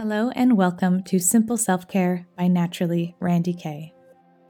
Hello, 0.00 0.30
and 0.36 0.56
welcome 0.56 1.02
to 1.02 1.18
Simple 1.18 1.56
Self 1.56 1.88
Care 1.88 2.28
by 2.36 2.46
Naturally 2.46 3.16
Randy 3.18 3.52
Kay. 3.52 3.92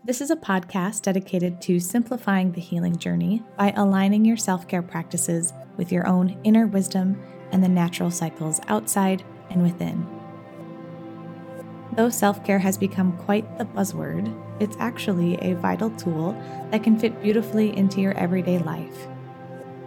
This 0.05 0.21
is 0.21 0.31
a 0.31 0.37
podcast 0.37 1.01
dedicated 1.01 1.63
to 1.63 1.81
simplifying 1.81 2.53
the 2.53 2.61
healing 2.61 2.99
journey 2.99 3.43
by 3.57 3.73
aligning 3.75 4.27
your 4.27 4.37
self 4.37 4.69
care 4.69 4.83
practices 4.83 5.55
with 5.79 5.91
your 5.91 6.07
own 6.07 6.39
inner 6.45 6.67
wisdom 6.67 7.19
and 7.51 7.65
the 7.65 7.69
natural 7.69 8.11
cycles 8.11 8.61
outside 8.69 9.25
and 9.49 9.63
within. 9.63 10.07
Though 11.95 12.11
self 12.11 12.45
care 12.45 12.59
has 12.59 12.77
become 12.77 13.17
quite 13.17 13.57
the 13.57 13.65
buzzword, 13.65 14.31
it's 14.61 14.77
actually 14.79 15.37
a 15.37 15.55
vital 15.55 15.89
tool 15.93 16.33
that 16.71 16.83
can 16.83 16.99
fit 16.99 17.23
beautifully 17.23 17.75
into 17.75 18.03
your 18.03 18.13
everyday 18.19 18.59
life. 18.59 19.09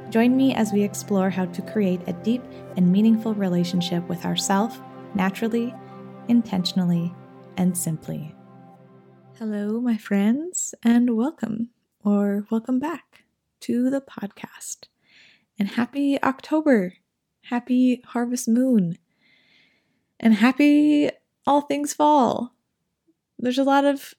Join 0.09 0.35
me 0.35 0.55
as 0.55 0.73
we 0.73 0.81
explore 0.81 1.29
how 1.29 1.45
to 1.45 1.61
create 1.61 2.01
a 2.07 2.13
deep 2.13 2.41
and 2.77 2.91
meaningful 2.91 3.35
relationship 3.35 4.09
with 4.09 4.25
ourself 4.25 4.81
naturally, 5.15 5.73
intentionally, 6.27 7.13
and 7.57 7.77
simply. 7.77 8.33
Hello, 9.37 9.81
my 9.81 9.97
friends, 9.97 10.73
and 10.83 11.17
welcome 11.17 11.69
or 12.03 12.45
welcome 12.49 12.79
back 12.79 13.23
to 13.61 13.89
the 13.89 14.01
podcast. 14.01 14.87
And 15.59 15.69
happy 15.69 16.21
October, 16.23 16.93
happy 17.43 18.01
harvest 18.07 18.47
moon, 18.47 18.97
and 20.19 20.35
happy 20.35 21.09
all 21.45 21.61
things 21.61 21.93
fall. 21.93 22.55
There's 23.37 23.57
a 23.57 23.63
lot 23.63 23.85
of 23.85 24.13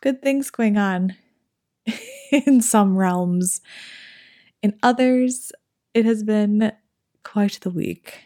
good 0.00 0.22
things 0.22 0.50
going 0.50 0.78
on 0.78 1.16
in 2.32 2.60
some 2.60 2.96
realms. 2.96 3.60
In 4.62 4.78
others, 4.82 5.52
it 5.92 6.04
has 6.04 6.22
been 6.22 6.72
quite 7.24 7.58
the 7.62 7.70
week, 7.70 8.20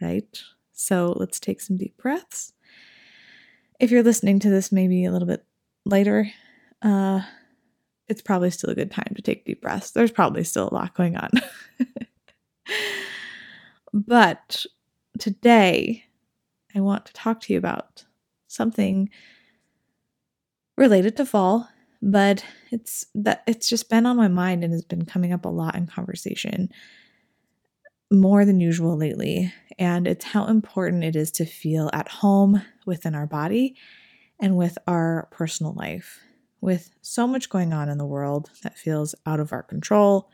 right? 0.00 0.42
So 0.74 1.14
let's 1.16 1.40
take 1.40 1.60
some 1.60 1.76
deep 1.76 1.96
breaths. 1.96 2.52
If 3.80 3.90
you're 3.90 4.02
listening 4.02 4.38
to 4.40 4.50
this 4.50 4.70
maybe 4.70 5.04
a 5.04 5.12
little 5.12 5.28
bit 5.28 5.44
later, 5.84 6.30
uh, 6.82 7.22
it's 8.08 8.22
probably 8.22 8.50
still 8.50 8.70
a 8.70 8.74
good 8.74 8.90
time 8.90 9.12
to 9.16 9.22
take 9.22 9.46
deep 9.46 9.62
breaths. 9.62 9.92
There's 9.92 10.10
probably 10.10 10.44
still 10.44 10.68
a 10.70 10.74
lot 10.74 10.94
going 10.94 11.16
on. 11.16 11.30
but 13.92 14.66
today, 15.18 16.04
I 16.74 16.80
want 16.80 17.06
to 17.06 17.12
talk 17.12 17.40
to 17.42 17.52
you 17.52 17.58
about 17.58 18.04
something 18.48 19.08
related 20.76 21.16
to 21.16 21.26
fall, 21.26 21.68
but 22.02 22.44
it's 22.70 23.06
that 23.14 23.42
it's 23.46 23.68
just 23.68 23.88
been 23.88 24.06
on 24.06 24.16
my 24.16 24.28
mind 24.28 24.64
and 24.64 24.72
has 24.72 24.84
been 24.84 25.04
coming 25.04 25.32
up 25.32 25.44
a 25.44 25.48
lot 25.48 25.76
in 25.76 25.86
conversation 25.86 26.70
more 28.10 28.44
than 28.44 28.60
usual 28.60 28.96
lately, 28.96 29.52
and 29.78 30.06
it's 30.06 30.24
how 30.24 30.46
important 30.46 31.04
it 31.04 31.16
is 31.16 31.30
to 31.32 31.44
feel 31.44 31.90
at 31.92 32.08
home 32.08 32.62
within 32.86 33.14
our 33.14 33.26
body 33.26 33.76
and 34.40 34.56
with 34.56 34.78
our 34.86 35.28
personal 35.30 35.72
life. 35.74 36.20
With 36.60 36.90
so 37.02 37.26
much 37.26 37.50
going 37.50 37.72
on 37.72 37.88
in 37.88 37.98
the 37.98 38.06
world 38.06 38.50
that 38.62 38.78
feels 38.78 39.14
out 39.26 39.40
of 39.40 39.52
our 39.52 39.62
control, 39.62 40.30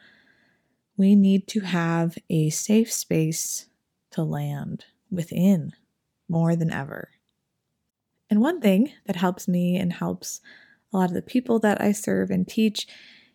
we 0.96 1.16
need 1.16 1.48
to 1.48 1.60
have 1.60 2.16
a 2.28 2.50
safe 2.50 2.92
space 2.92 3.66
to 4.12 4.22
land 4.22 4.84
within 5.10 5.72
more 6.28 6.54
than 6.54 6.72
ever. 6.72 7.10
And 8.28 8.40
one 8.40 8.60
thing 8.60 8.92
that 9.06 9.16
helps 9.16 9.48
me 9.48 9.76
and 9.76 9.92
helps 9.92 10.40
a 10.92 10.96
lot 10.96 11.08
of 11.08 11.14
the 11.14 11.22
people 11.22 11.58
that 11.60 11.80
I 11.80 11.92
serve 11.92 12.30
and 12.30 12.46
teach 12.46 12.86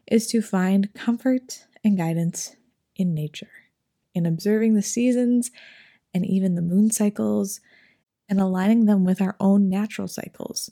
is 0.08 0.27
to 0.27 0.42
find 0.42 0.94
comfort 0.94 1.66
and 1.83 1.97
guidance 1.97 2.55
in 2.95 3.14
nature 3.14 3.64
in 4.16 4.25
observing 4.25 4.73
the 4.73 4.81
seasons 4.81 5.52
and 6.13 6.25
even 6.25 6.55
the 6.55 6.61
moon 6.61 6.89
cycles 6.89 7.59
and 8.27 8.39
aligning 8.39 8.85
them 8.85 9.05
with 9.05 9.21
our 9.21 9.35
own 9.39 9.69
natural 9.69 10.08
cycles 10.08 10.71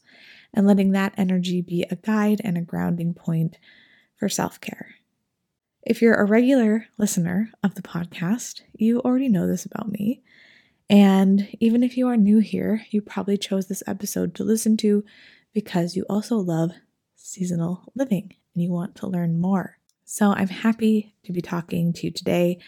and 0.54 0.66
letting 0.66 0.92
that 0.92 1.14
energy 1.18 1.62
be 1.62 1.86
a 1.90 1.96
guide 1.96 2.42
and 2.44 2.58
a 2.58 2.62
grounding 2.62 3.14
point 3.14 3.58
for 4.16 4.30
self 4.30 4.60
care. 4.60 4.96
If 5.82 6.02
you're 6.02 6.16
a 6.16 6.26
regular 6.26 6.88
listener 6.98 7.52
of 7.62 7.76
the 7.76 7.82
podcast, 7.82 8.62
you 8.74 9.02
already 9.02 9.28
know 9.28 9.48
this 9.48 9.66
about 9.66 9.92
me. 9.92 10.24
And 10.90 11.50
even 11.60 11.84
if 11.84 11.98
you 11.98 12.08
are 12.08 12.18
new 12.18 12.40
here, 12.40 12.86
you 12.90 13.02
probably 13.02 13.38
chose 13.38 13.68
this 13.68 13.84
episode 13.86 14.36
to 14.36 14.44
listen 14.44 14.78
to 14.78 15.04
because 15.54 15.96
you 15.96 16.06
also 16.10 16.38
love 16.38 16.72
seasonal 17.16 17.92
living 17.96 18.34
and 18.54 18.64
you 18.64 18.72
want 18.72 18.96
to 18.96 19.08
learn 19.08 19.40
more. 19.40 19.78
So 20.06 20.32
I'm 20.32 20.48
happy 20.48 21.16
to 21.24 21.34
be 21.34 21.42
talking 21.42 21.94
to 21.94 22.08
you 22.08 22.12
today 22.12 22.60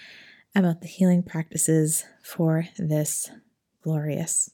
about 0.56 0.82
the 0.82 0.88
healing 0.88 1.22
practices 1.22 2.06
for 2.24 2.66
this 2.78 3.30
glorious 3.82 4.50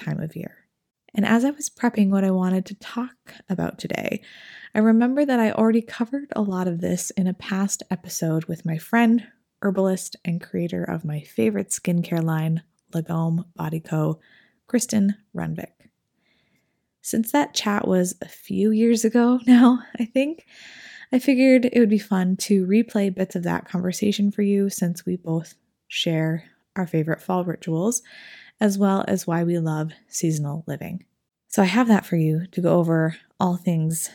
time 0.00 0.20
of 0.20 0.36
year. 0.36 0.66
And 1.14 1.24
as 1.24 1.44
I 1.44 1.50
was 1.50 1.70
prepping 1.70 2.10
what 2.10 2.24
I 2.24 2.30
wanted 2.30 2.66
to 2.66 2.74
talk 2.74 3.14
about 3.48 3.78
today, 3.78 4.20
I 4.74 4.80
remember 4.80 5.24
that 5.24 5.40
I 5.40 5.52
already 5.52 5.80
covered 5.80 6.30
a 6.36 6.42
lot 6.42 6.68
of 6.68 6.82
this 6.82 7.10
in 7.12 7.26
a 7.26 7.32
past 7.32 7.82
episode 7.90 8.44
with 8.44 8.66
my 8.66 8.76
friend, 8.76 9.26
herbalist, 9.62 10.16
and 10.24 10.42
creator 10.42 10.84
of 10.84 11.06
my 11.06 11.20
favorite 11.20 11.70
skincare 11.70 12.22
line, 12.22 12.62
Lagome 12.92 13.46
Body 13.54 13.80
Co., 13.80 14.20
Kristen 14.66 15.14
Runvik. 15.34 15.88
Since 17.00 17.32
that 17.32 17.54
chat 17.54 17.88
was 17.88 18.16
a 18.20 18.28
few 18.28 18.70
years 18.70 19.04
ago 19.04 19.40
now, 19.46 19.82
I 19.98 20.04
think, 20.04 20.44
I 21.12 21.18
figured 21.18 21.66
it 21.66 21.78
would 21.78 21.88
be 21.88 21.98
fun 21.98 22.36
to 22.38 22.66
replay 22.66 23.14
bits 23.14 23.36
of 23.36 23.44
that 23.44 23.68
conversation 23.68 24.30
for 24.30 24.42
you 24.42 24.68
since 24.68 25.06
we 25.06 25.16
both 25.16 25.54
share 25.88 26.44
our 26.74 26.86
favorite 26.86 27.22
fall 27.22 27.44
rituals, 27.44 28.02
as 28.60 28.76
well 28.76 29.04
as 29.06 29.26
why 29.26 29.44
we 29.44 29.58
love 29.58 29.92
seasonal 30.08 30.64
living. 30.66 31.04
So 31.48 31.62
I 31.62 31.66
have 31.66 31.88
that 31.88 32.04
for 32.04 32.16
you 32.16 32.46
to 32.52 32.60
go 32.60 32.78
over 32.78 33.16
all 33.38 33.56
things 33.56 34.10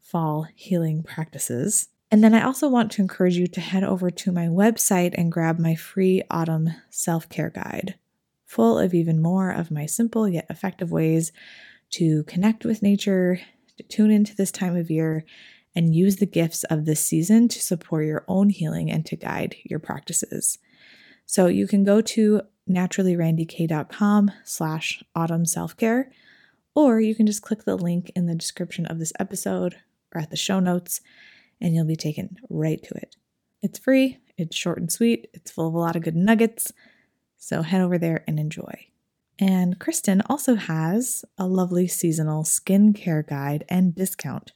fall 0.00 0.46
healing 0.54 1.02
practices. 1.02 1.88
And 2.10 2.24
then 2.24 2.34
I 2.34 2.42
also 2.42 2.68
want 2.68 2.90
to 2.92 3.02
encourage 3.02 3.36
you 3.36 3.46
to 3.46 3.60
head 3.60 3.84
over 3.84 4.10
to 4.10 4.32
my 4.32 4.46
website 4.46 5.14
and 5.16 5.30
grab 5.30 5.58
my 5.58 5.76
free 5.76 6.22
autumn 6.30 6.70
self 6.90 7.28
care 7.28 7.50
guide, 7.50 7.96
full 8.46 8.78
of 8.78 8.94
even 8.94 9.22
more 9.22 9.50
of 9.50 9.70
my 9.70 9.86
simple 9.86 10.28
yet 10.28 10.46
effective 10.50 10.90
ways 10.90 11.30
to 11.90 12.24
connect 12.24 12.64
with 12.64 12.82
nature, 12.82 13.40
to 13.76 13.82
tune 13.84 14.10
into 14.10 14.34
this 14.34 14.50
time 14.50 14.76
of 14.76 14.90
year, 14.90 15.24
and 15.74 15.94
use 15.94 16.16
the 16.16 16.26
gifts 16.26 16.64
of 16.64 16.84
this 16.84 17.04
season 17.04 17.48
to 17.48 17.60
support 17.60 18.04
your 18.06 18.24
own 18.26 18.50
healing 18.50 18.90
and 18.90 19.06
to 19.06 19.16
guide 19.16 19.56
your 19.64 19.78
practices. 19.78 20.58
So 21.26 21.46
you 21.46 21.66
can 21.66 21.84
go 21.84 22.00
to 22.00 22.42
naturallyrandykay.com 22.68 24.30
slash 24.44 25.02
autumn 25.14 25.46
self-care, 25.46 26.10
or 26.74 27.00
you 27.00 27.14
can 27.14 27.26
just 27.26 27.42
click 27.42 27.64
the 27.64 27.76
link 27.76 28.10
in 28.16 28.26
the 28.26 28.34
description 28.34 28.86
of 28.86 28.98
this 28.98 29.12
episode 29.18 29.76
or 30.14 30.20
at 30.20 30.30
the 30.30 30.36
show 30.36 30.58
notes, 30.60 31.00
and 31.60 31.74
you'll 31.74 31.84
be 31.84 31.96
taken 31.96 32.36
right 32.48 32.82
to 32.82 32.94
it. 32.94 33.16
It's 33.62 33.78
free, 33.78 34.18
it's 34.36 34.56
short 34.56 34.78
and 34.78 34.90
sweet, 34.90 35.28
it's 35.34 35.50
full 35.50 35.68
of 35.68 35.74
a 35.74 35.78
lot 35.78 35.94
of 35.96 36.02
good 36.02 36.16
nuggets, 36.16 36.72
so 37.38 37.62
head 37.62 37.80
over 37.80 37.98
there 37.98 38.24
and 38.26 38.40
enjoy. 38.40 38.86
And 39.38 39.78
Kristen 39.78 40.22
also 40.26 40.56
has 40.56 41.24
a 41.38 41.46
lovely 41.46 41.86
seasonal 41.86 42.42
skincare 42.42 43.26
guide 43.26 43.64
and 43.68 43.94
discount 43.94 44.52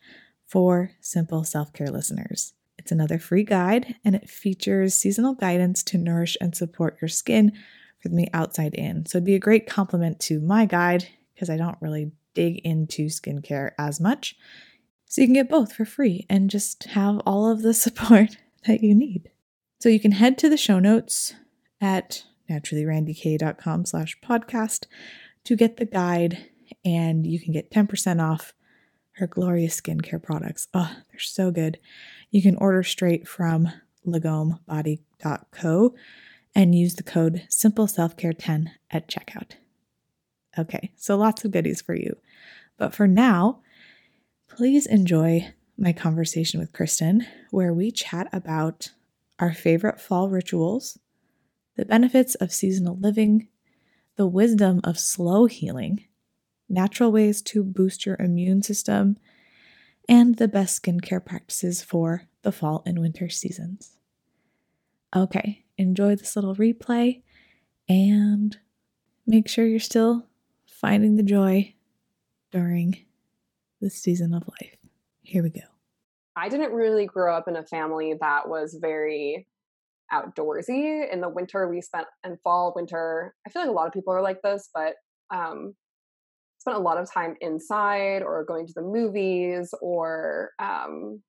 for 0.54 0.92
simple 1.00 1.42
self 1.42 1.72
care 1.72 1.90
listeners. 1.90 2.52
It's 2.78 2.92
another 2.92 3.18
free 3.18 3.42
guide 3.42 3.96
and 4.04 4.14
it 4.14 4.30
features 4.30 4.94
seasonal 4.94 5.34
guidance 5.34 5.82
to 5.82 5.98
nourish 5.98 6.36
and 6.40 6.54
support 6.54 6.96
your 7.02 7.08
skin 7.08 7.50
from 7.98 8.14
the 8.14 8.28
outside 8.32 8.72
in. 8.74 9.04
So 9.04 9.18
it'd 9.18 9.26
be 9.26 9.34
a 9.34 9.40
great 9.40 9.66
complement 9.66 10.20
to 10.20 10.38
my 10.38 10.64
guide 10.64 11.08
because 11.34 11.50
I 11.50 11.56
don't 11.56 11.76
really 11.80 12.12
dig 12.34 12.58
into 12.58 13.06
skincare 13.06 13.72
as 13.80 14.00
much. 14.00 14.36
So 15.06 15.22
you 15.22 15.26
can 15.26 15.34
get 15.34 15.48
both 15.48 15.72
for 15.72 15.84
free 15.84 16.24
and 16.30 16.48
just 16.48 16.84
have 16.84 17.20
all 17.26 17.50
of 17.50 17.62
the 17.62 17.74
support 17.84 18.36
that 18.68 18.80
you 18.80 18.94
need. 18.94 19.32
So 19.80 19.88
you 19.88 19.98
can 19.98 20.12
head 20.12 20.38
to 20.38 20.48
the 20.48 20.56
show 20.56 20.78
notes 20.78 21.34
at 21.80 22.22
naturallyrandykay.com 22.48 23.86
slash 23.86 24.16
podcast 24.24 24.86
to 25.42 25.56
get 25.56 25.78
the 25.78 25.84
guide 25.84 26.46
and 26.84 27.26
you 27.26 27.40
can 27.40 27.52
get 27.52 27.72
10% 27.72 28.22
off 28.22 28.54
her 29.16 29.26
glorious 29.26 29.80
skincare 29.80 30.22
products. 30.22 30.68
Oh, 30.74 30.90
they're 31.10 31.20
so 31.20 31.50
good. 31.50 31.78
You 32.30 32.42
can 32.42 32.56
order 32.56 32.82
straight 32.82 33.28
from 33.28 33.68
lagomebody.co 34.06 35.94
and 36.54 36.74
use 36.74 36.94
the 36.94 37.02
code 37.02 37.46
Simple 37.48 37.86
Self 37.86 38.16
Care 38.16 38.32
10 38.32 38.72
at 38.90 39.08
checkout. 39.08 39.52
Okay, 40.58 40.92
so 40.96 41.16
lots 41.16 41.44
of 41.44 41.50
goodies 41.50 41.80
for 41.80 41.94
you. 41.94 42.16
But 42.76 42.94
for 42.94 43.06
now, 43.06 43.60
please 44.48 44.86
enjoy 44.86 45.52
my 45.76 45.92
conversation 45.92 46.60
with 46.60 46.72
Kristen, 46.72 47.26
where 47.50 47.72
we 47.72 47.90
chat 47.90 48.28
about 48.32 48.90
our 49.38 49.52
favorite 49.52 50.00
fall 50.00 50.28
rituals, 50.28 50.98
the 51.76 51.84
benefits 51.84 52.36
of 52.36 52.52
seasonal 52.52 52.96
living, 52.96 53.48
the 54.16 54.26
wisdom 54.26 54.80
of 54.84 54.98
slow 54.98 55.46
healing, 55.46 56.04
natural 56.74 57.10
ways 57.12 57.40
to 57.42 57.62
boost 57.62 58.04
your 58.04 58.16
immune 58.18 58.62
system, 58.62 59.16
and 60.08 60.36
the 60.36 60.48
best 60.48 60.82
skincare 60.82 61.24
practices 61.24 61.82
for 61.82 62.24
the 62.42 62.52
fall 62.52 62.82
and 62.84 62.98
winter 62.98 63.28
seasons. 63.30 63.96
Okay, 65.16 65.64
enjoy 65.78 66.16
this 66.16 66.36
little 66.36 66.56
replay 66.56 67.22
and 67.88 68.58
make 69.26 69.48
sure 69.48 69.66
you're 69.66 69.78
still 69.78 70.26
finding 70.66 71.16
the 71.16 71.22
joy 71.22 71.72
during 72.50 72.98
this 73.80 73.94
season 73.94 74.34
of 74.34 74.46
life. 74.48 74.76
Here 75.22 75.42
we 75.42 75.50
go. 75.50 75.60
I 76.36 76.48
didn't 76.48 76.72
really 76.72 77.06
grow 77.06 77.34
up 77.34 77.48
in 77.48 77.56
a 77.56 77.64
family 77.64 78.14
that 78.20 78.48
was 78.48 78.76
very 78.80 79.46
outdoorsy. 80.12 81.10
In 81.12 81.20
the 81.20 81.28
winter, 81.28 81.68
we 81.68 81.80
spent 81.80 82.06
and 82.24 82.38
fall, 82.42 82.72
winter. 82.74 83.34
I 83.46 83.50
feel 83.50 83.62
like 83.62 83.70
a 83.70 83.72
lot 83.72 83.86
of 83.86 83.92
people 83.92 84.12
are 84.12 84.22
like 84.22 84.42
this, 84.42 84.68
but 84.74 84.94
um, 85.30 85.74
spent 86.64 86.78
a 86.78 86.80
lot 86.80 86.96
of 86.96 87.12
time 87.12 87.36
inside 87.42 88.22
or 88.22 88.42
going 88.44 88.66
to 88.66 88.72
the 88.74 88.80
movies 88.80 89.74
or 89.82 90.52
um, 90.58 91.20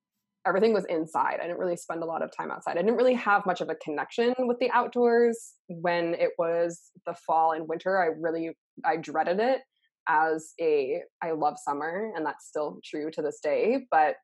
everything 0.46 0.72
was 0.72 0.86
inside. 0.86 1.40
I 1.40 1.42
didn't 1.42 1.58
really 1.58 1.76
spend 1.76 2.02
a 2.02 2.06
lot 2.06 2.22
of 2.22 2.34
time 2.34 2.50
outside. 2.50 2.78
I 2.78 2.82
didn't 2.82 2.96
really 2.96 3.14
have 3.14 3.44
much 3.44 3.60
of 3.60 3.68
a 3.68 3.74
connection 3.74 4.34
with 4.38 4.58
the 4.60 4.70
outdoors 4.70 5.52
when 5.68 6.14
it 6.14 6.30
was 6.38 6.80
the 7.04 7.14
fall 7.26 7.52
and 7.52 7.68
winter. 7.68 7.98
I 7.98 8.06
really 8.18 8.56
I 8.82 8.96
dreaded 8.96 9.38
it 9.38 9.60
as 10.08 10.54
a 10.58 11.02
I 11.22 11.32
love 11.32 11.56
summer 11.62 12.12
and 12.16 12.24
that's 12.24 12.46
still 12.46 12.78
true 12.82 13.10
to 13.10 13.20
this 13.20 13.38
day, 13.42 13.86
but 13.90 14.16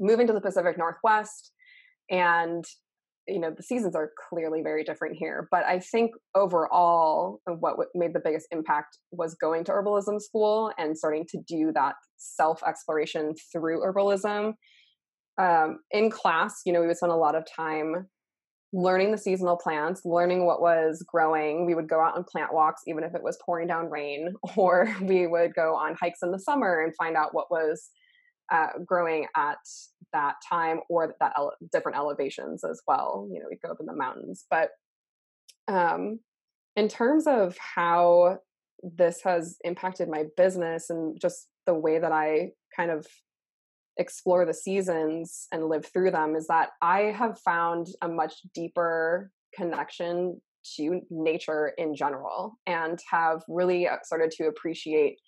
moving 0.00 0.26
to 0.28 0.32
the 0.32 0.40
Pacific 0.40 0.78
Northwest 0.78 1.52
and 2.10 2.64
you 3.28 3.38
know 3.38 3.52
the 3.56 3.62
seasons 3.62 3.94
are 3.94 4.10
clearly 4.28 4.62
very 4.62 4.82
different 4.82 5.16
here 5.16 5.48
but 5.50 5.64
i 5.64 5.78
think 5.78 6.10
overall 6.34 7.40
what 7.60 7.76
made 7.94 8.12
the 8.14 8.20
biggest 8.22 8.46
impact 8.50 8.98
was 9.10 9.34
going 9.34 9.64
to 9.64 9.72
herbalism 9.72 10.20
school 10.20 10.72
and 10.78 10.98
starting 10.98 11.24
to 11.28 11.38
do 11.46 11.72
that 11.72 11.94
self 12.16 12.62
exploration 12.66 13.34
through 13.52 13.80
herbalism 13.80 14.54
um, 15.38 15.78
in 15.90 16.10
class, 16.10 16.60
you 16.64 16.72
know, 16.72 16.80
we 16.80 16.86
would 16.86 16.96
spend 16.96 17.12
a 17.12 17.16
lot 17.16 17.34
of 17.34 17.44
time 17.46 18.06
learning 18.74 19.12
the 19.12 19.18
seasonal 19.18 19.56
plants, 19.56 20.02
learning 20.04 20.46
what 20.46 20.62
was 20.62 21.04
growing. 21.06 21.66
We 21.66 21.74
would 21.74 21.88
go 21.88 22.00
out 22.00 22.16
on 22.16 22.24
plant 22.24 22.54
walks, 22.54 22.82
even 22.86 23.04
if 23.04 23.14
it 23.14 23.22
was 23.22 23.38
pouring 23.44 23.68
down 23.68 23.90
rain, 23.90 24.32
or 24.56 24.94
we 25.02 25.26
would 25.26 25.54
go 25.54 25.74
on 25.74 25.96
hikes 26.00 26.20
in 26.22 26.30
the 26.30 26.38
summer 26.38 26.80
and 26.80 26.94
find 26.96 27.16
out 27.16 27.34
what 27.34 27.50
was 27.50 27.90
uh, 28.52 28.68
growing 28.84 29.26
at 29.34 29.56
that 30.12 30.34
time 30.48 30.80
or 30.88 31.16
that 31.18 31.32
ele- 31.38 31.56
different 31.72 31.96
elevations 31.96 32.62
as 32.62 32.82
well. 32.86 33.26
You 33.32 33.40
know, 33.40 33.46
we'd 33.50 33.62
go 33.62 33.70
up 33.70 33.80
in 33.80 33.86
the 33.86 33.94
mountains. 33.94 34.44
But 34.50 34.70
um, 35.68 36.20
in 36.76 36.88
terms 36.88 37.26
of 37.26 37.56
how 37.58 38.38
this 38.82 39.22
has 39.22 39.56
impacted 39.64 40.08
my 40.08 40.24
business 40.36 40.90
and 40.90 41.18
just 41.20 41.48
the 41.66 41.74
way 41.74 41.98
that 41.98 42.12
I 42.12 42.50
kind 42.76 42.90
of 42.90 43.06
explore 43.96 44.44
the 44.44 44.54
seasons 44.54 45.46
and 45.52 45.68
live 45.68 45.86
through 45.86 46.10
them 46.10 46.34
is 46.34 46.46
that 46.48 46.70
I 46.82 47.14
have 47.16 47.38
found 47.38 47.88
a 48.02 48.08
much 48.08 48.34
deeper 48.54 49.30
connection 49.54 50.40
to 50.76 51.00
nature 51.10 51.72
in 51.78 51.94
general 51.94 52.58
and 52.66 52.98
have 53.10 53.42
really 53.48 53.88
uh, 53.88 53.96
started 54.02 54.30
to 54.32 54.44
appreciate 54.44 55.18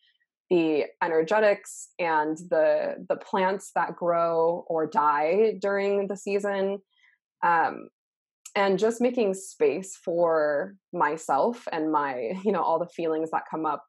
the 0.55 0.85
energetics 1.03 1.89
and 1.99 2.39
the 2.49 3.05
the 3.09 3.17
plants 3.17 3.73
that 3.75 3.97
grow 3.97 4.65
or 4.69 4.87
die 4.87 5.55
during 5.61 6.06
the 6.06 6.17
season 6.17 6.79
um, 7.43 7.89
and 8.55 8.79
just 8.79 9.01
making 9.01 9.35
space 9.35 9.97
for 9.97 10.77
myself 10.93 11.67
and 11.73 11.91
my 11.91 12.39
you 12.45 12.53
know 12.53 12.62
all 12.62 12.79
the 12.79 12.87
feelings 12.87 13.33
that 13.33 13.43
come 13.51 13.67
up 13.67 13.83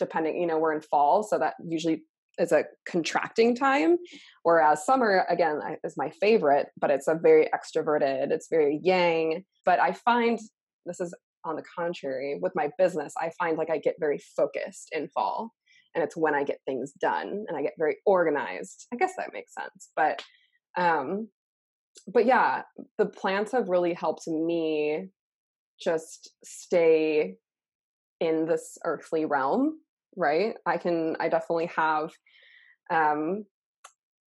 depending 0.00 0.40
you 0.40 0.46
know 0.46 0.58
we're 0.58 0.74
in 0.74 0.80
fall 0.80 1.22
so 1.22 1.38
that 1.38 1.54
usually 1.64 2.02
is 2.40 2.50
a 2.50 2.64
contracting 2.84 3.54
time 3.54 3.96
whereas 4.42 4.84
summer 4.84 5.24
again 5.28 5.60
is 5.84 5.94
my 5.96 6.10
favorite 6.10 6.66
but 6.80 6.90
it's 6.90 7.06
a 7.06 7.14
very 7.14 7.48
extroverted 7.54 8.32
it's 8.32 8.48
very 8.50 8.80
yang. 8.82 9.44
But 9.64 9.78
i 9.78 9.92
find 9.92 10.36
this 10.84 11.00
is 11.00 11.14
on 11.44 11.54
the 11.54 11.64
contrary 11.78 12.38
with 12.42 12.52
my 12.56 12.70
business 12.76 13.14
i 13.20 13.30
find 13.38 13.56
like 13.56 13.70
i 13.70 13.78
get 13.78 13.94
very 14.00 14.18
focused 14.36 14.88
in 14.92 15.08
fall 15.08 15.52
and 15.98 16.04
it's 16.04 16.16
when 16.16 16.32
i 16.32 16.44
get 16.44 16.60
things 16.64 16.92
done 17.00 17.44
and 17.48 17.56
i 17.56 17.62
get 17.62 17.72
very 17.76 17.96
organized. 18.06 18.86
I 18.92 18.96
guess 18.96 19.14
that 19.18 19.32
makes 19.32 19.52
sense 19.52 19.90
but 19.96 20.22
um 20.76 21.28
but 22.06 22.24
yeah 22.24 22.62
the 22.98 23.06
plants 23.06 23.50
have 23.50 23.68
really 23.68 23.94
helped 23.94 24.28
me 24.28 25.08
just 25.82 26.30
stay 26.44 27.34
in 28.20 28.46
this 28.46 28.78
earthly 28.84 29.24
realm 29.24 29.80
right? 30.16 30.54
I 30.64 30.78
can 30.78 31.16
i 31.20 31.28
definitely 31.28 31.70
have 31.76 32.10
um, 32.90 33.44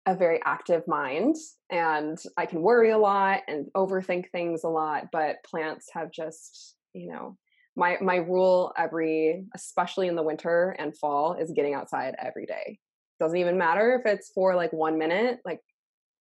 a 0.06 0.16
very 0.16 0.40
active 0.46 0.88
mind 0.88 1.36
and 1.72 2.18
I 2.38 2.46
can 2.46 2.62
worry 2.62 2.92
a 2.92 2.98
lot 2.98 3.42
and 3.48 3.68
overthink 3.76 4.30
things 4.32 4.64
a 4.64 4.70
lot, 4.70 5.06
but 5.12 5.38
plants 5.50 5.88
have 5.94 6.12
just, 6.12 6.76
you 6.94 7.12
know, 7.12 7.38
my 7.76 7.98
my 8.02 8.16
rule 8.16 8.74
every 8.78 9.46
especially 9.54 10.08
in 10.08 10.16
the 10.16 10.24
winter 10.24 10.76
and 10.80 10.98
fall 10.98 11.34
is 11.34 11.52
getting 11.52 11.74
outside 11.74 12.16
every 12.20 12.46
day. 12.46 12.80
Doesn't 13.20 13.38
even 13.38 13.58
matter 13.58 13.96
if 14.00 14.12
it's 14.12 14.32
for 14.34 14.56
like 14.56 14.74
1 14.74 14.98
minute, 14.98 15.40
like 15.46 15.62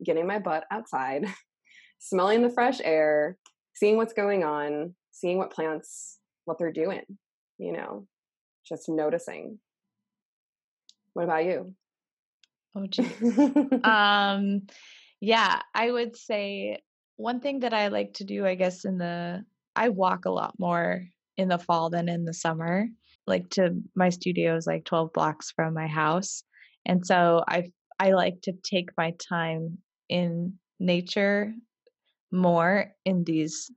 getting 0.04 0.28
my 0.28 0.40
butt 0.40 0.66
outside, 0.72 1.26
smelling 2.00 2.42
the 2.42 2.50
fresh 2.50 2.80
air, 2.84 3.38
seeing 3.74 3.98
what's 3.98 4.14
going 4.14 4.44
on, 4.44 4.96
seeing 5.12 5.38
what 5.38 5.52
plants 5.52 6.20
what 6.46 6.58
they're 6.58 6.72
doing, 6.72 7.04
you 7.58 7.72
know, 7.72 8.08
just 8.68 8.90
noticing. 8.90 9.60
What 11.14 11.24
about 11.24 11.46
you? 11.46 11.76
Oh, 12.76 12.88
geez. 12.90 13.12
um, 13.84 14.62
yeah, 15.20 15.62
I 15.76 15.92
would 15.92 16.16
say 16.16 16.82
one 17.18 17.40
thing 17.40 17.60
that 17.60 17.74
I 17.74 17.90
like 17.90 18.14
to 18.16 18.24
do, 18.24 18.46
I 18.46 18.56
guess, 18.56 18.86
in 18.86 18.98
the 18.98 19.44
I 19.76 19.90
walk 19.90 20.26
a 20.26 20.32
lot 20.32 20.56
more 20.58 21.06
in 21.42 21.50
the 21.50 21.58
fall 21.58 21.90
than 21.90 22.08
in 22.08 22.26
the 22.26 22.34
summer. 22.34 22.88
Like 23.28 23.50
to 23.52 23.82
my 23.96 24.10
studio 24.10 24.56
is 24.56 24.68
like 24.68 24.86
12 24.86 25.12
blocks 25.14 25.52
from 25.52 25.74
my 25.74 25.88
house. 25.88 26.44
And 26.86 27.06
so 27.06 27.44
I 27.48 27.72
I 28.00 28.12
like 28.12 28.42
to 28.44 28.54
take 28.64 28.90
my 28.98 29.14
time 29.30 29.78
in 30.10 30.54
nature 30.80 31.54
more 32.32 32.92
in 33.06 33.24
these 33.24 33.70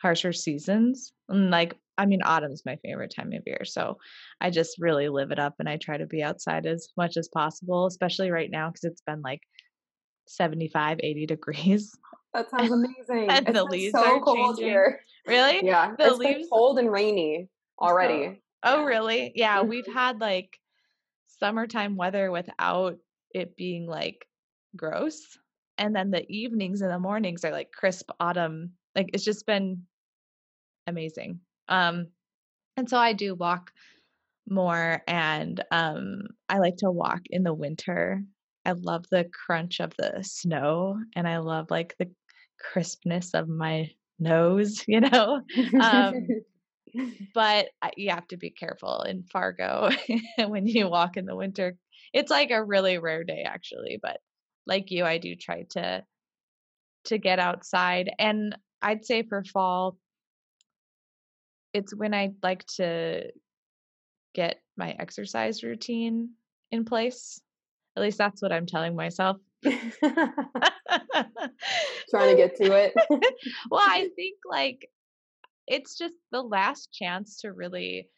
harsher 0.00 0.32
seasons. 0.32 1.12
And 1.28 1.50
like 1.50 1.74
I 1.96 2.06
mean, 2.06 2.22
autumn's 2.22 2.62
my 2.64 2.76
favorite 2.76 3.12
time 3.14 3.32
of 3.32 3.42
year. 3.44 3.64
So 3.64 3.98
I 4.40 4.50
just 4.50 4.76
really 4.78 5.08
live 5.08 5.32
it 5.32 5.40
up 5.40 5.54
and 5.58 5.68
I 5.68 5.78
try 5.78 5.96
to 5.96 6.06
be 6.06 6.22
outside 6.22 6.64
as 6.64 6.88
much 6.96 7.16
as 7.16 7.28
possible, 7.28 7.86
especially 7.86 8.30
right 8.30 8.50
now 8.50 8.68
because 8.68 8.84
it's 8.84 9.02
been 9.02 9.20
like 9.20 9.40
75, 10.26 11.00
80 11.02 11.26
degrees. 11.26 11.90
That 12.34 12.50
sounds 12.50 12.70
amazing. 12.70 13.30
and 13.30 13.46
the 13.46 13.64
leaves 13.64 13.92
so 13.92 14.04
are 14.04 14.20
cold 14.20 14.56
changing. 14.56 14.66
here. 14.66 15.00
Really? 15.26 15.64
Yeah. 15.64 15.94
The 15.98 16.08
it's 16.08 16.18
leaves 16.18 16.48
cold 16.50 16.78
and 16.78 16.90
rainy 16.90 17.48
already. 17.80 18.40
Oh, 18.62 18.80
oh 18.80 18.84
really? 18.84 19.32
Yeah. 19.34 19.58
Mm-hmm. 19.58 19.68
We've 19.68 19.92
had 19.92 20.20
like 20.20 20.58
summertime 21.38 21.96
weather 21.96 22.30
without 22.30 22.98
it 23.32 23.56
being 23.56 23.86
like 23.86 24.26
gross. 24.76 25.38
And 25.76 25.94
then 25.94 26.10
the 26.10 26.24
evenings 26.30 26.80
and 26.80 26.90
the 26.90 26.98
mornings 26.98 27.44
are 27.44 27.52
like 27.52 27.70
crisp 27.72 28.10
autumn. 28.20 28.72
Like 28.94 29.10
it's 29.12 29.24
just 29.24 29.46
been 29.46 29.84
amazing. 30.86 31.40
Um, 31.68 32.08
and 32.76 32.88
so 32.88 32.96
I 32.96 33.12
do 33.12 33.34
walk 33.34 33.70
more 34.48 35.02
and 35.06 35.62
um, 35.70 36.22
I 36.48 36.58
like 36.58 36.76
to 36.78 36.90
walk 36.90 37.20
in 37.30 37.42
the 37.42 37.54
winter. 37.54 38.22
I 38.64 38.72
love 38.72 39.04
the 39.10 39.28
crunch 39.46 39.80
of 39.80 39.92
the 39.98 40.22
snow 40.22 40.98
and 41.14 41.28
I 41.28 41.38
love 41.38 41.70
like 41.70 41.94
the 41.98 42.10
crispness 42.58 43.34
of 43.34 43.48
my 43.48 43.90
nose, 44.18 44.84
you 44.88 45.00
know. 45.00 45.40
Um, 45.80 46.14
but 47.34 47.68
you 47.96 48.10
have 48.10 48.26
to 48.28 48.36
be 48.36 48.50
careful 48.50 49.02
in 49.02 49.24
Fargo 49.24 49.90
when 50.46 50.66
you 50.66 50.88
walk 50.88 51.16
in 51.16 51.26
the 51.26 51.36
winter. 51.36 51.76
It's 52.12 52.30
like 52.30 52.50
a 52.50 52.64
really 52.64 52.98
rare 52.98 53.24
day 53.24 53.44
actually, 53.46 53.98
but 54.00 54.18
like 54.66 54.90
you 54.90 55.04
I 55.04 55.18
do 55.18 55.34
try 55.34 55.64
to 55.70 56.02
to 57.04 57.18
get 57.18 57.38
outside 57.38 58.10
and 58.18 58.56
I'd 58.82 59.04
say 59.04 59.22
for 59.22 59.42
fall 59.44 59.96
it's 61.72 61.94
when 61.94 62.14
I 62.14 62.32
like 62.42 62.64
to 62.76 63.30
get 64.34 64.60
my 64.76 64.94
exercise 64.98 65.62
routine 65.62 66.30
in 66.70 66.84
place. 66.84 67.40
At 67.96 68.02
least 68.02 68.18
that's 68.18 68.40
what 68.40 68.52
I'm 68.52 68.66
telling 68.66 68.94
myself. 68.94 69.36
Trying 72.10 72.36
to 72.36 72.42
get 72.42 72.56
to 72.56 72.72
it. 72.72 72.94
well, 73.70 73.82
I 73.84 74.08
think 74.16 74.36
like 74.48 74.88
it's 75.66 75.96
just 75.96 76.14
the 76.30 76.42
last 76.42 76.92
chance 76.92 77.40
to 77.42 77.52
really 77.52 78.08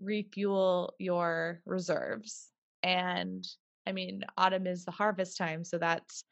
refuel 0.00 0.94
your 0.98 1.60
reserves. 1.64 2.48
And 2.82 3.46
I 3.86 3.92
mean, 3.92 4.24
autumn 4.36 4.66
is 4.66 4.84
the 4.84 4.90
harvest 4.90 5.36
time, 5.36 5.64
so 5.64 5.78
that's 5.78 6.24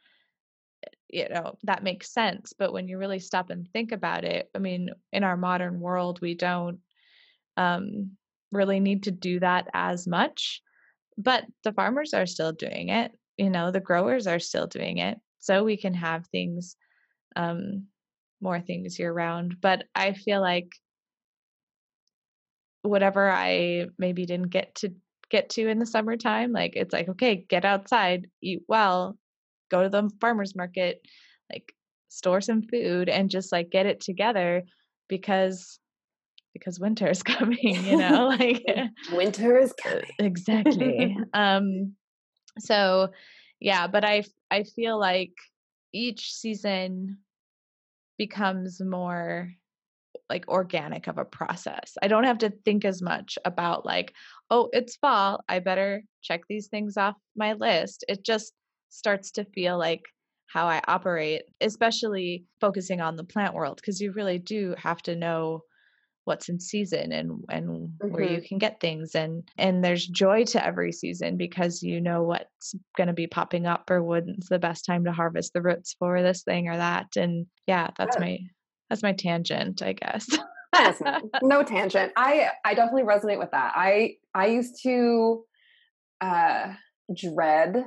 you 1.09 1.29
know 1.29 1.57
that 1.65 1.83
makes 1.83 2.13
sense 2.13 2.53
but 2.57 2.73
when 2.73 2.89
you 2.89 2.99
really 2.99 3.19
stop 3.19 3.51
and 3.51 3.69
think 3.73 3.93
about 3.93 4.25
it 4.25 4.49
i 4.55 4.59
mean 4.59 4.91
in 5.13 5.25
our 5.25 5.37
modern 5.37 5.81
world 5.81 6.21
we 6.21 6.35
don't 6.35 6.79
um, 7.57 8.13
really 8.53 8.81
need 8.81 9.03
to 9.03 9.11
do 9.11 9.41
that 9.41 9.69
as 9.75 10.07
much 10.07 10.63
but 11.19 11.45
the 11.65 11.73
farmers 11.73 12.15
are 12.15 12.27
still 12.27 12.53
doing 12.53 12.89
it 12.89 13.13
you 13.37 13.51
know 13.51 13.71
the 13.71 13.81
growers 13.81 14.27
are 14.27 14.39
still 14.39 14.67
doing 14.67 14.99
it 14.99 15.19
so 15.41 15.65
we 15.65 15.77
can 15.77 15.95
have 15.95 16.27
things 16.29 16.77
um, 17.37 17.87
more 18.41 18.61
things 18.61 18.99
year 18.99 19.13
round 19.13 19.57
but 19.61 19.85
i 19.95 20.13
feel 20.13 20.41
like 20.41 20.71
whatever 22.83 23.31
I 23.31 23.87
maybe 23.99 24.25
didn't 24.25 24.51
get 24.51 24.75
to 24.77 24.93
get 25.31 25.51
to 25.51 25.69
in 25.69 25.79
the 25.79 25.87
summertime. 25.87 26.53
Like 26.53 26.73
it's 26.75 26.93
like, 26.93 27.09
okay, 27.09 27.45
get 27.49 27.65
outside, 27.65 28.29
eat 28.43 28.63
well, 28.69 29.17
go 29.71 29.83
to 29.83 29.89
the 29.89 30.11
farmer's 30.21 30.57
market, 30.57 31.01
like 31.53 31.73
store 32.09 32.41
some 32.41 32.63
food 32.63 33.09
and 33.09 33.31
just 33.31 33.53
like 33.53 33.71
get 33.71 33.87
it 33.87 34.01
together 34.01 34.63
because 35.09 35.79
because 36.53 36.81
winter 36.81 37.09
is 37.09 37.23
coming, 37.23 37.85
you 37.85 37.97
know, 37.97 38.29
like 38.39 38.65
winter 39.13 39.59
is 39.59 39.73
coming. 39.73 40.05
exactly. 40.19 41.17
um 41.35 41.95
so 42.59 43.09
yeah, 43.61 43.87
but 43.87 44.05
I 44.05 44.25
I 44.51 44.65
feel 44.65 44.99
like 44.99 45.33
each 45.93 46.33
season 46.33 47.19
becomes 48.19 48.81
more 48.81 49.53
like 50.29 50.49
organic 50.49 51.07
of 51.07 51.19
a 51.19 51.25
process. 51.25 51.95
I 52.03 52.09
don't 52.09 52.25
have 52.25 52.39
to 52.39 52.53
think 52.65 52.85
as 52.85 53.03
much 53.03 53.39
about 53.45 53.85
like, 53.85 54.13
oh, 54.51 54.69
it's 54.73 54.97
fall. 54.97 55.41
I 55.49 55.59
better 55.59 56.03
check 56.23 56.43
these 56.49 56.69
things 56.69 56.97
off 56.97 57.17
my 57.37 57.55
list. 57.55 58.05
It 58.09 58.25
just 58.25 58.53
starts 58.91 59.31
to 59.33 59.45
feel 59.45 59.79
like 59.79 60.03
how 60.47 60.67
I 60.67 60.83
operate, 60.89 61.43
especially 61.61 62.45
focusing 62.61 63.01
on 63.01 63.17
the 63.17 63.25
plant 63.25 63.55
world, 63.55 63.77
because 63.77 64.01
you 64.01 64.13
really 64.13 64.39
do 64.39 64.75
have 64.79 65.03
to 65.03 65.17
know 65.17 65.63
what's 66.31 66.49
in 66.49 66.61
season 66.61 67.11
and 67.11 67.45
and 67.49 67.69
mm-hmm. 67.69 68.13
where 68.13 68.23
you 68.23 68.37
mm-hmm. 68.37 68.45
can 68.45 68.59
get 68.59 68.79
things 68.79 69.17
and 69.17 69.43
and 69.59 69.83
there's 69.83 70.07
joy 70.07 70.45
to 70.45 70.65
every 70.65 70.93
season 70.93 71.37
because 71.37 71.83
you 71.83 72.01
know 72.01 72.23
what's 72.23 72.77
going 72.97 73.09
to 73.09 73.13
be 73.13 73.27
popping 73.27 73.67
up 73.67 73.91
or 73.91 74.01
when's 74.01 74.47
the 74.47 74.61
best 74.61 74.87
time 74.87 75.05
to 75.05 75.11
harvest 75.11 75.53
the 75.53 75.61
roots 75.61 75.97
for 75.99 76.23
this 76.23 76.45
thing 76.45 76.69
or 76.69 76.77
that 76.77 77.09
and 77.17 77.47
yeah 77.67 77.91
that's 77.99 78.15
yeah. 78.17 78.25
my 78.25 78.39
that's 78.89 79.03
my 79.03 79.13
tangent 79.13 79.83
i 79.83 79.93
guess 79.93 80.29
no 81.43 81.65
tangent 81.65 82.13
i 82.17 82.49
i 82.65 82.75
definitely 82.75 83.03
resonate 83.03 83.41
with 83.41 83.51
that 83.51 83.73
i 83.75 84.15
i 84.33 84.47
used 84.47 84.81
to 84.81 85.43
uh 86.21 86.73
dread 87.13 87.85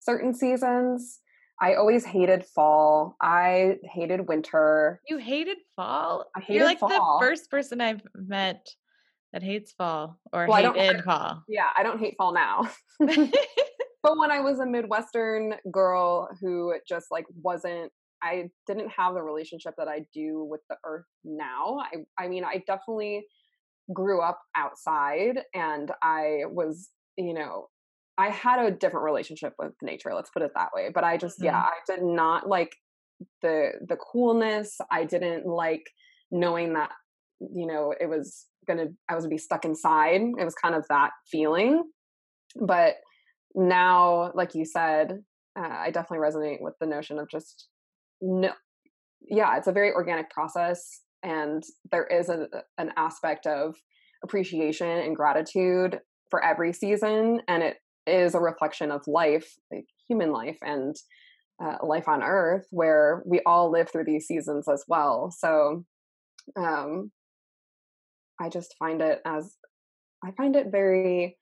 certain 0.00 0.32
seasons 0.32 1.20
I 1.62 1.74
always 1.74 2.04
hated 2.04 2.44
fall. 2.44 3.16
I 3.22 3.76
hated 3.84 4.26
winter. 4.26 5.00
You 5.08 5.18
hated 5.18 5.58
fall? 5.76 6.26
I 6.36 6.40
hated 6.40 6.54
You're 6.56 6.64
like 6.64 6.80
fall. 6.80 7.20
the 7.20 7.24
first 7.24 7.48
person 7.50 7.80
I've 7.80 8.02
met 8.16 8.66
that 9.32 9.44
hates 9.44 9.70
fall 9.70 10.18
or 10.32 10.48
well, 10.48 10.74
hated 10.74 11.04
fall. 11.04 11.44
Yeah, 11.48 11.68
I 11.76 11.84
don't 11.84 12.00
hate 12.00 12.16
fall 12.18 12.34
now. 12.34 12.68
but 12.98 14.18
when 14.18 14.32
I 14.32 14.40
was 14.40 14.58
a 14.58 14.66
Midwestern 14.66 15.54
girl 15.70 16.28
who 16.40 16.74
just 16.86 17.06
like 17.12 17.26
wasn't 17.42 17.92
I 18.24 18.50
didn't 18.66 18.90
have 18.90 19.14
the 19.14 19.22
relationship 19.22 19.74
that 19.78 19.88
I 19.88 20.04
do 20.12 20.44
with 20.44 20.60
the 20.68 20.76
earth 20.84 21.06
now. 21.24 21.78
I 21.78 22.24
I 22.24 22.28
mean, 22.28 22.44
I 22.44 22.62
definitely 22.66 23.24
grew 23.94 24.20
up 24.20 24.40
outside 24.56 25.42
and 25.54 25.92
I 26.02 26.42
was, 26.46 26.90
you 27.16 27.34
know, 27.34 27.68
I 28.22 28.30
had 28.30 28.60
a 28.60 28.70
different 28.70 29.04
relationship 29.04 29.52
with 29.58 29.72
nature, 29.82 30.14
let's 30.14 30.30
put 30.30 30.42
it 30.42 30.52
that 30.54 30.68
way. 30.72 30.90
But 30.94 31.02
I 31.02 31.16
just, 31.16 31.38
mm-hmm. 31.38 31.46
yeah, 31.46 31.58
I 31.58 31.78
did 31.86 32.02
not 32.02 32.48
like 32.48 32.76
the 33.42 33.72
the 33.88 33.96
coolness. 33.96 34.78
I 34.90 35.04
didn't 35.04 35.44
like 35.46 35.82
knowing 36.30 36.74
that, 36.74 36.90
you 37.40 37.66
know, 37.66 37.92
it 37.98 38.06
was 38.06 38.46
gonna 38.68 38.86
I 39.08 39.16
was 39.16 39.24
gonna 39.24 39.34
be 39.34 39.38
stuck 39.38 39.64
inside. 39.64 40.20
It 40.20 40.44
was 40.44 40.54
kind 40.54 40.76
of 40.76 40.84
that 40.88 41.10
feeling. 41.30 41.82
But 42.60 42.94
now, 43.54 44.30
like 44.34 44.54
you 44.54 44.64
said, 44.64 45.18
uh, 45.58 45.68
I 45.68 45.90
definitely 45.90 46.24
resonate 46.24 46.60
with 46.60 46.74
the 46.80 46.86
notion 46.86 47.18
of 47.18 47.28
just 47.28 47.68
no 48.20 48.52
yeah, 49.28 49.56
it's 49.56 49.68
a 49.68 49.72
very 49.72 49.92
organic 49.92 50.30
process 50.30 51.00
and 51.22 51.62
there 51.90 52.06
is 52.06 52.28
a, 52.28 52.48
an 52.78 52.90
aspect 52.96 53.46
of 53.46 53.76
appreciation 54.24 54.88
and 54.88 55.14
gratitude 55.14 56.00
for 56.28 56.44
every 56.44 56.72
season 56.72 57.40
and 57.46 57.62
it 57.62 57.76
is 58.06 58.34
a 58.34 58.40
reflection 58.40 58.90
of 58.90 59.06
life, 59.06 59.54
like 59.70 59.86
human 60.08 60.32
life 60.32 60.58
and 60.62 60.96
uh, 61.62 61.76
life 61.82 62.08
on 62.08 62.22
earth, 62.22 62.66
where 62.70 63.22
we 63.24 63.40
all 63.46 63.70
live 63.70 63.90
through 63.90 64.04
these 64.04 64.26
seasons 64.26 64.68
as 64.68 64.84
well. 64.88 65.30
So 65.36 65.84
um, 66.56 67.12
I 68.40 68.48
just 68.48 68.74
find 68.78 69.00
it 69.00 69.20
as, 69.24 69.54
I 70.24 70.32
find 70.32 70.56
it 70.56 70.68
very, 70.70 71.38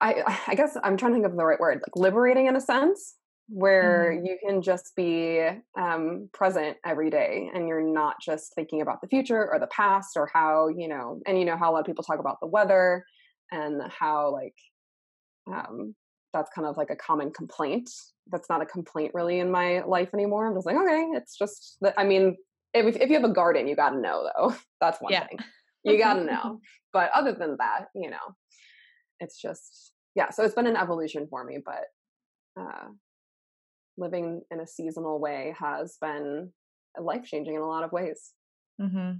I, 0.00 0.40
I 0.46 0.54
guess 0.54 0.76
I'm 0.82 0.96
trying 0.96 1.12
to 1.12 1.16
think 1.16 1.26
of 1.26 1.36
the 1.36 1.44
right 1.44 1.58
word, 1.58 1.76
like 1.76 1.96
liberating 1.96 2.46
in 2.46 2.56
a 2.56 2.60
sense, 2.60 3.14
where 3.48 4.12
mm-hmm. 4.12 4.26
you 4.26 4.38
can 4.44 4.60
just 4.60 4.94
be 4.96 5.46
um, 5.78 6.28
present 6.34 6.76
every 6.84 7.10
day 7.10 7.48
and 7.54 7.68
you're 7.68 7.80
not 7.80 8.16
just 8.20 8.54
thinking 8.54 8.82
about 8.82 9.00
the 9.00 9.08
future 9.08 9.50
or 9.50 9.58
the 9.58 9.68
past 9.68 10.16
or 10.16 10.28
how, 10.34 10.68
you 10.68 10.88
know, 10.88 11.20
and 11.26 11.38
you 11.38 11.44
know 11.44 11.56
how 11.56 11.70
a 11.70 11.72
lot 11.72 11.80
of 11.80 11.86
people 11.86 12.04
talk 12.04 12.18
about 12.18 12.40
the 12.40 12.46
weather 12.46 13.04
and 13.52 13.82
how 13.90 14.32
like 14.32 14.54
um, 15.50 15.94
that's 16.32 16.50
kind 16.54 16.66
of 16.66 16.76
like 16.76 16.90
a 16.90 16.96
common 16.96 17.30
complaint. 17.30 17.90
That's 18.30 18.48
not 18.48 18.62
a 18.62 18.66
complaint 18.66 19.12
really 19.14 19.38
in 19.38 19.50
my 19.50 19.82
life 19.82 20.10
anymore. 20.12 20.46
I'm 20.46 20.54
just 20.54 20.66
like, 20.66 20.76
okay, 20.76 21.08
it's 21.14 21.36
just 21.36 21.78
that. 21.80 21.94
I 21.96 22.04
mean, 22.04 22.36
if 22.74 22.96
if 22.96 23.08
you 23.08 23.14
have 23.14 23.28
a 23.28 23.32
garden, 23.32 23.68
you 23.68 23.76
got 23.76 23.90
to 23.90 24.00
know 24.00 24.28
though. 24.36 24.54
That's 24.80 25.00
one 25.00 25.12
yeah. 25.12 25.26
thing. 25.26 25.38
You 25.84 25.98
got 25.98 26.14
to 26.14 26.24
know. 26.24 26.58
but 26.92 27.12
other 27.14 27.32
than 27.32 27.58
that, 27.60 27.90
you 27.94 28.10
know, 28.10 28.34
it's 29.20 29.40
just 29.40 29.92
yeah. 30.16 30.30
So 30.30 30.42
it's 30.42 30.56
been 30.56 30.66
an 30.66 30.76
evolution 30.76 31.28
for 31.30 31.44
me, 31.44 31.58
but 31.64 31.84
uh, 32.60 32.88
living 33.96 34.42
in 34.50 34.58
a 34.58 34.66
seasonal 34.66 35.20
way 35.20 35.54
has 35.60 35.96
been 36.00 36.50
life 37.00 37.22
changing 37.24 37.54
in 37.54 37.60
a 37.60 37.68
lot 37.68 37.84
of 37.84 37.92
ways. 37.92 38.32
Mm-hmm. 38.80 39.18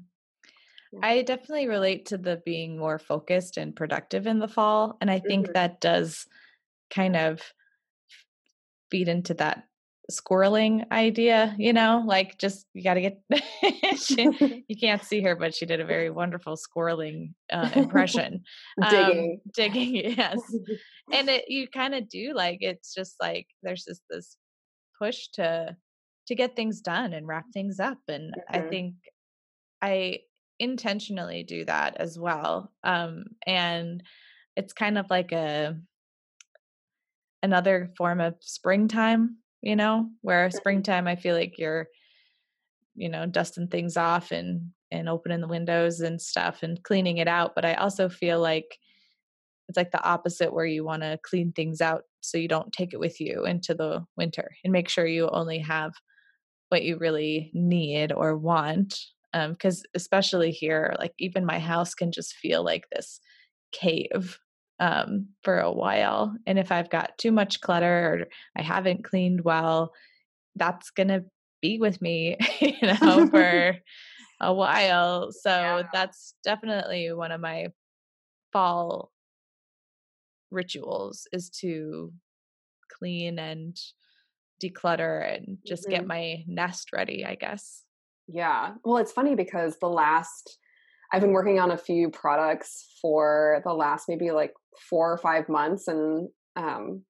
I 1.03 1.23
definitely 1.23 1.69
relate 1.69 2.07
to 2.07 2.19
the 2.19 2.41
being 2.45 2.79
more 2.79 2.99
focused 2.99 3.57
and 3.57 3.75
productive 3.75 4.27
in 4.27 4.39
the 4.39 4.49
fall. 4.49 4.97
And 5.01 5.11
I 5.11 5.19
think 5.19 5.47
mm-hmm. 5.47 5.53
that 5.55 5.81
does 5.81 6.27
kind 6.91 7.17
of 7.17 7.41
feed 8.91 9.09
into 9.09 9.35
that 9.35 9.65
squirreling 10.11 10.91
idea, 10.93 11.55
you 11.59 11.73
know, 11.73 12.05
like 12.07 12.39
just 12.39 12.67
you 12.73 12.85
got 12.85 12.95
to 12.95 13.01
get, 13.01 13.21
she, 13.99 14.65
you 14.69 14.77
can't 14.77 15.03
see 15.03 15.21
her, 15.23 15.35
but 15.35 15.55
she 15.55 15.67
did 15.67 15.81
a 15.81 15.85
very 15.85 16.11
wonderful 16.11 16.57
squirreling 16.57 17.33
uh, 17.53 17.71
impression. 17.75 18.43
digging. 18.89 19.41
Um, 19.45 19.53
digging, 19.55 19.95
yes. 19.97 20.39
and 21.13 21.29
it, 21.29 21.45
you 21.49 21.67
kind 21.69 21.95
of 21.95 22.09
do 22.09 22.33
like, 22.35 22.59
it's 22.61 22.95
just 22.95 23.17
like 23.21 23.47
there's 23.63 23.85
just 23.85 24.03
this 24.09 24.37
push 25.01 25.29
to, 25.35 25.77
to 26.29 26.35
get 26.35 26.57
things 26.57 26.81
done 26.81 27.13
and 27.13 27.27
wrap 27.27 27.47
things 27.53 27.81
up. 27.81 27.99
And 28.09 28.33
mm-hmm. 28.33 28.57
I 28.57 28.69
think 28.69 28.95
I 29.83 30.19
intentionally 30.59 31.43
do 31.43 31.65
that 31.65 31.97
as 31.99 32.19
well. 32.19 32.73
Um, 32.85 33.25
and 33.47 34.03
it's 34.57 34.73
kind 34.73 34.99
of 34.99 35.07
like 35.11 35.33
a 35.33 35.77
another 37.43 37.93
form 37.97 38.21
of 38.21 38.35
springtime, 38.41 39.37
you 39.63 39.77
know, 39.77 40.09
where 40.23 40.49
mm-hmm. 40.49 40.57
springtime 40.57 41.07
I 41.07 41.17
feel 41.17 41.35
like 41.35 41.59
you're, 41.59 41.87
you 42.95 43.09
know, 43.09 43.27
dusting 43.27 43.69
things 43.69 43.97
off 43.97 44.33
and 44.33 44.71
and 44.91 45.09
opening 45.09 45.41
the 45.41 45.49
windows 45.49 46.01
and 46.01 46.21
stuff 46.21 46.63
and 46.63 46.83
cleaning 46.83 47.19
it 47.19 47.29
out. 47.29 47.55
But 47.55 47.65
I 47.65 47.75
also 47.75 48.09
feel 48.09 48.41
like 48.41 48.79
it's 49.69 49.77
like 49.77 49.91
the 49.91 50.03
opposite 50.03 50.53
where 50.53 50.67
you 50.67 50.85
want 50.85 51.03
to 51.03 51.19
clean 51.23 51.53
things 51.53 51.81
out 51.81 52.03
so 52.21 52.39
you 52.39 52.49
don't 52.49 52.73
take 52.73 52.93
it 52.93 53.01
with 53.01 53.21
you 53.21 53.45
into 53.45 53.75
the 53.75 54.05
winter 54.17 54.51
and 54.65 54.73
make 54.73 54.89
sure 54.89 55.07
you 55.07 55.29
only 55.29 55.59
have 55.59 55.93
what 56.69 56.83
you 56.83 56.99
really 56.99 57.51
need 57.53 58.13
or 58.13 58.37
want 58.37 58.99
because 59.51 59.79
um, 59.79 59.85
especially 59.95 60.51
here 60.51 60.95
like 60.99 61.13
even 61.19 61.45
my 61.45 61.59
house 61.59 61.95
can 61.95 62.13
just 62.13 62.35
feel 62.35 62.65
like 62.65 62.85
this 62.91 63.21
cave 63.73 64.39
um, 64.79 65.29
for 65.43 65.59
a 65.59 65.73
while 65.73 66.35
and 66.47 66.59
if 66.59 66.71
i've 66.71 66.91
got 66.91 67.17
too 67.19 67.33
much 67.33 67.61
clutter 67.61 67.87
or 67.87 68.27
i 68.57 68.63
haven't 68.63 69.05
cleaned 69.05 69.43
well 69.43 69.93
that's 70.55 70.91
gonna 70.91 71.23
be 71.63 71.79
with 71.79 72.01
me 72.03 72.37
you 72.61 72.77
know 72.83 73.27
for 73.31 73.77
a 74.41 74.53
while 74.53 75.33
so 75.33 75.51
yeah. 75.51 75.83
that's 75.93 76.35
definitely 76.45 77.11
one 77.13 77.33
of 77.33 77.41
my 77.41 77.69
fall 78.53 79.11
rituals 80.51 81.27
is 81.33 81.51
to 81.51 82.13
clean 82.99 83.39
and 83.39 83.79
declutter 84.63 85.35
and 85.35 85.59
just 85.67 85.85
mm-hmm. 85.85 85.93
get 85.93 86.07
my 86.07 86.45
nest 86.47 86.93
ready 86.93 87.25
i 87.25 87.35
guess 87.35 87.86
yeah. 88.29 88.75
Well, 88.85 88.99
it's 88.99 89.13
funny 89.13 89.35
because 89.35 89.77
the 89.81 89.89
last, 89.89 90.59
I've 91.13 91.21
been 91.21 91.33
working 91.33 91.59
on 91.59 91.71
a 91.71 91.79
few 91.79 92.11
products 92.11 92.99
for 93.01 93.63
the 93.65 93.73
last 93.73 94.07
maybe 94.09 94.31
like 94.31 94.53
four 94.91 95.13
or 95.13 95.19
five 95.19 95.49
months 95.49 95.89
and 95.89 96.29
um, 96.57 97.03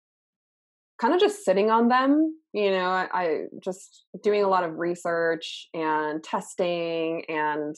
kind 1.01 1.15
of 1.15 1.21
just 1.21 1.45
sitting 1.45 1.71
on 1.71 1.89
them. 1.89 2.37
You 2.53 2.71
know, 2.71 2.89
I, 2.89 3.09
I 3.13 3.39
just 3.63 4.05
doing 4.23 4.45
a 4.45 4.49
lot 4.49 4.65
of 4.65 4.79
research 4.79 5.69
and 5.75 6.23
testing 6.23 7.25
and 7.29 7.75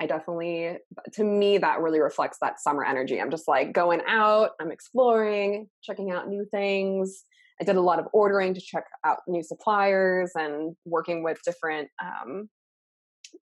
I 0.00 0.06
definitely, 0.06 0.78
to 1.12 1.22
me, 1.24 1.58
that 1.58 1.80
really 1.80 2.00
reflects 2.00 2.38
that 2.40 2.58
summer 2.58 2.84
energy. 2.84 3.20
I'm 3.20 3.30
just 3.30 3.46
like 3.46 3.72
going 3.72 4.00
out, 4.08 4.50
I'm 4.60 4.72
exploring, 4.72 5.68
checking 5.82 6.10
out 6.10 6.28
new 6.28 6.44
things. 6.50 7.24
I 7.60 7.64
did 7.64 7.76
a 7.76 7.80
lot 7.80 8.00
of 8.00 8.06
ordering 8.12 8.54
to 8.54 8.60
check 8.60 8.84
out 9.04 9.18
new 9.28 9.44
suppliers 9.44 10.32
and 10.34 10.74
working 10.84 11.22
with 11.22 11.38
different 11.44 11.88
um, 12.02 12.48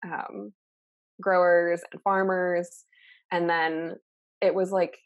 um, 0.05 0.53
growers 1.21 1.81
and 1.93 2.01
farmers. 2.03 2.85
And 3.31 3.49
then 3.49 3.95
it 4.41 4.55
was 4.55 4.71
like 4.71 4.97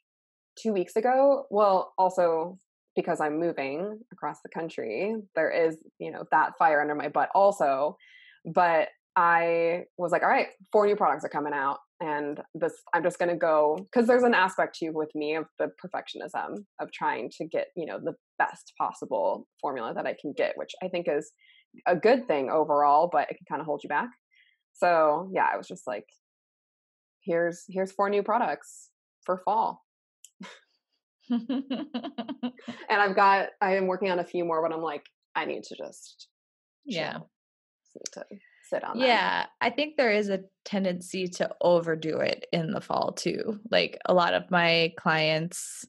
two 0.60 0.72
weeks 0.72 0.96
ago. 0.96 1.44
Well, 1.50 1.92
also 1.98 2.58
because 2.96 3.20
I'm 3.20 3.38
moving 3.38 4.00
across 4.12 4.38
the 4.42 4.48
country, 4.48 5.14
there 5.36 5.50
is, 5.50 5.76
you 6.00 6.10
know, 6.10 6.24
that 6.32 6.58
fire 6.58 6.80
under 6.80 6.96
my 6.96 7.08
butt 7.08 7.28
also. 7.32 7.96
But 8.44 8.88
I 9.14 9.84
was 9.96 10.10
like, 10.10 10.22
all 10.22 10.28
right, 10.28 10.48
four 10.72 10.86
new 10.86 10.96
products 10.96 11.24
are 11.24 11.28
coming 11.28 11.52
out. 11.52 11.78
And 12.00 12.40
this, 12.54 12.72
I'm 12.94 13.02
just 13.02 13.18
going 13.18 13.30
to 13.30 13.36
go 13.36 13.76
because 13.90 14.06
there's 14.06 14.22
an 14.22 14.34
aspect 14.34 14.76
too 14.78 14.92
with 14.92 15.12
me 15.14 15.34
of 15.34 15.46
the 15.58 15.70
perfectionism 15.84 16.64
of 16.80 16.92
trying 16.92 17.30
to 17.38 17.44
get, 17.44 17.68
you 17.76 17.86
know, 17.86 17.98
the 18.02 18.14
best 18.38 18.72
possible 18.78 19.46
formula 19.60 19.92
that 19.94 20.06
I 20.06 20.16
can 20.20 20.32
get, 20.36 20.56
which 20.56 20.72
I 20.82 20.88
think 20.88 21.06
is 21.08 21.32
a 21.86 21.96
good 21.96 22.26
thing 22.28 22.50
overall, 22.50 23.08
but 23.10 23.28
it 23.30 23.36
can 23.36 23.46
kind 23.48 23.60
of 23.60 23.66
hold 23.66 23.82
you 23.82 23.88
back. 23.88 24.08
So 24.78 25.28
yeah, 25.32 25.46
I 25.52 25.56
was 25.56 25.68
just 25.68 25.86
like, 25.86 26.06
here's 27.20 27.64
here's 27.68 27.92
four 27.92 28.08
new 28.08 28.22
products 28.22 28.88
for 29.24 29.38
fall. 29.38 29.84
and 31.30 31.52
I've 32.90 33.16
got 33.16 33.48
I 33.60 33.76
am 33.76 33.86
working 33.86 34.10
on 34.10 34.18
a 34.18 34.24
few 34.24 34.44
more, 34.44 34.62
but 34.62 34.74
I'm 34.74 34.82
like, 34.82 35.04
I 35.34 35.44
need 35.44 35.64
to 35.64 35.76
just 35.76 36.28
yeah. 36.84 37.18
Need 37.18 38.04
to 38.12 38.24
sit 38.68 38.84
on 38.84 38.98
yeah 38.98 39.46
i 39.60 39.70
think 39.70 39.96
there 39.96 40.12
is 40.12 40.28
a 40.28 40.40
tendency 40.64 41.26
to 41.26 41.48
overdo 41.60 42.18
it 42.18 42.46
in 42.52 42.70
the 42.70 42.80
fall 42.80 43.12
too 43.12 43.58
like 43.70 43.98
a 44.06 44.14
lot 44.14 44.34
of 44.34 44.50
my 44.50 44.92
clients 44.98 45.86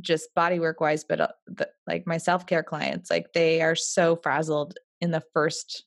just 0.00 0.34
body 0.34 0.60
work 0.60 0.80
wise 0.80 1.04
but 1.04 1.20
uh, 1.20 1.28
the, 1.46 1.68
like 1.86 2.06
my 2.06 2.18
self-care 2.18 2.62
clients 2.62 3.10
like 3.10 3.32
they 3.32 3.62
are 3.62 3.74
so 3.74 4.16
frazzled 4.16 4.78
in 5.00 5.10
the 5.10 5.22
first 5.32 5.84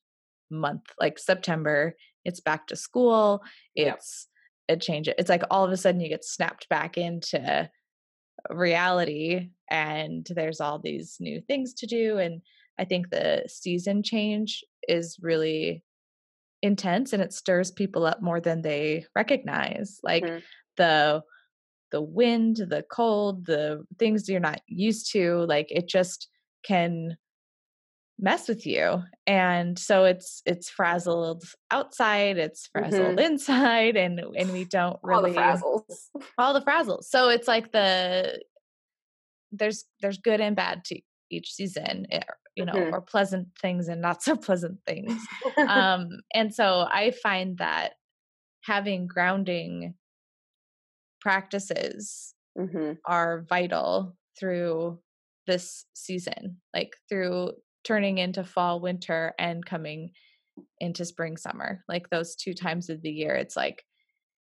month 0.51 0.84
like 1.00 1.20
september 1.20 1.96
it's 2.25 2.39
back 2.39 2.68
to 2.68 2.75
school 2.75 3.41
it's 3.75 4.27
yep. 4.68 4.77
a 4.77 4.79
change 4.79 5.08
it's 5.08 5.29
like 5.29 5.44
all 5.50 5.65
of 5.65 5.72
a 5.72 5.77
sudden 5.77 6.01
you 6.01 6.10
get 6.10 6.25
snapped 6.25 6.68
back 6.70 6.98
into 6.98 7.70
reality 8.50 9.50
and 9.70 10.27
there's 10.34 10.62
all 10.62 10.79
these 10.79 11.18
new 11.20 11.41
things 11.41 11.74
to 11.74 11.86
do 11.86 12.18
and 12.18 12.41
i 12.77 12.86
think 12.86 13.10
the 13.10 13.44
season 13.48 14.01
change 14.01 14.63
is 14.88 15.18
really 15.22 15.84
intense 16.62 17.13
and 17.13 17.22
it 17.22 17.34
stirs 17.34 17.72
people 17.72 18.06
up 18.06 18.22
more 18.22 18.41
than 18.41 18.62
they 18.62 19.06
recognize 19.15 20.00
like 20.03 20.24
mm-hmm. 20.24 20.39
the 20.77 21.22
the 21.91 22.01
wind 22.01 22.58
the 22.58 22.84
cold 22.91 23.46
the 23.46 23.84
things 23.98 24.27
you're 24.27 24.39
not 24.39 24.62
used 24.68 25.12
to 25.12 25.46
like 25.48 25.68
it 25.70 25.88
just 25.88 26.27
can 26.63 27.15
mess 28.21 28.49
with 28.49 28.65
you 28.65 29.01
and 29.25 29.79
so 29.79 30.03
it's 30.03 30.41
it's 30.45 30.69
frazzled 30.69 31.43
outside 31.71 32.38
it's 32.38 32.67
frazzled 32.67 33.15
mm-hmm. 33.15 33.19
inside 33.19 33.95
and 33.95 34.19
and 34.38 34.51
we 34.51 34.65
don't 34.65 34.99
really 35.03 35.38
all 35.38 35.57
the 35.57 35.61
frazzles 35.61 35.95
all 36.38 36.53
the 36.53 36.61
frazzles 36.61 37.05
so 37.05 37.29
it's 37.29 37.47
like 37.47 37.71
the 37.71 38.41
there's 39.51 39.85
there's 40.01 40.17
good 40.17 40.41
and 40.41 40.55
bad 40.55 40.83
to 40.83 40.99
each 41.31 41.53
season 41.53 42.05
eh, 42.11 42.19
you 42.55 42.65
know 42.65 42.73
mm-hmm. 42.73 42.93
or 42.93 42.99
pleasant 42.99 43.47
things 43.61 43.88
and 43.88 44.01
not 44.01 44.21
so 44.21 44.35
pleasant 44.47 44.77
things 44.85 45.17
um 45.67 46.09
and 46.33 46.53
so 46.53 46.85
i 46.91 47.11
find 47.23 47.57
that 47.59 47.93
having 48.65 49.07
grounding 49.07 49.93
practices 51.21 52.33
mm-hmm. 52.57 52.93
are 53.05 53.45
vital 53.47 54.17
through 54.38 54.99
this 55.47 55.85
season 55.93 56.57
like 56.73 56.95
through 57.07 57.51
turning 57.83 58.17
into 58.17 58.43
fall 58.43 58.79
winter 58.79 59.33
and 59.39 59.65
coming 59.65 60.12
into 60.79 61.05
spring 61.05 61.38
summer 61.38 61.83
like 61.88 62.09
those 62.09 62.36
two 62.36 62.53
times 62.53 62.89
of 62.89 63.01
the 63.01 63.12
year 63.12 63.36
it's 63.36 63.55
like 63.55 63.83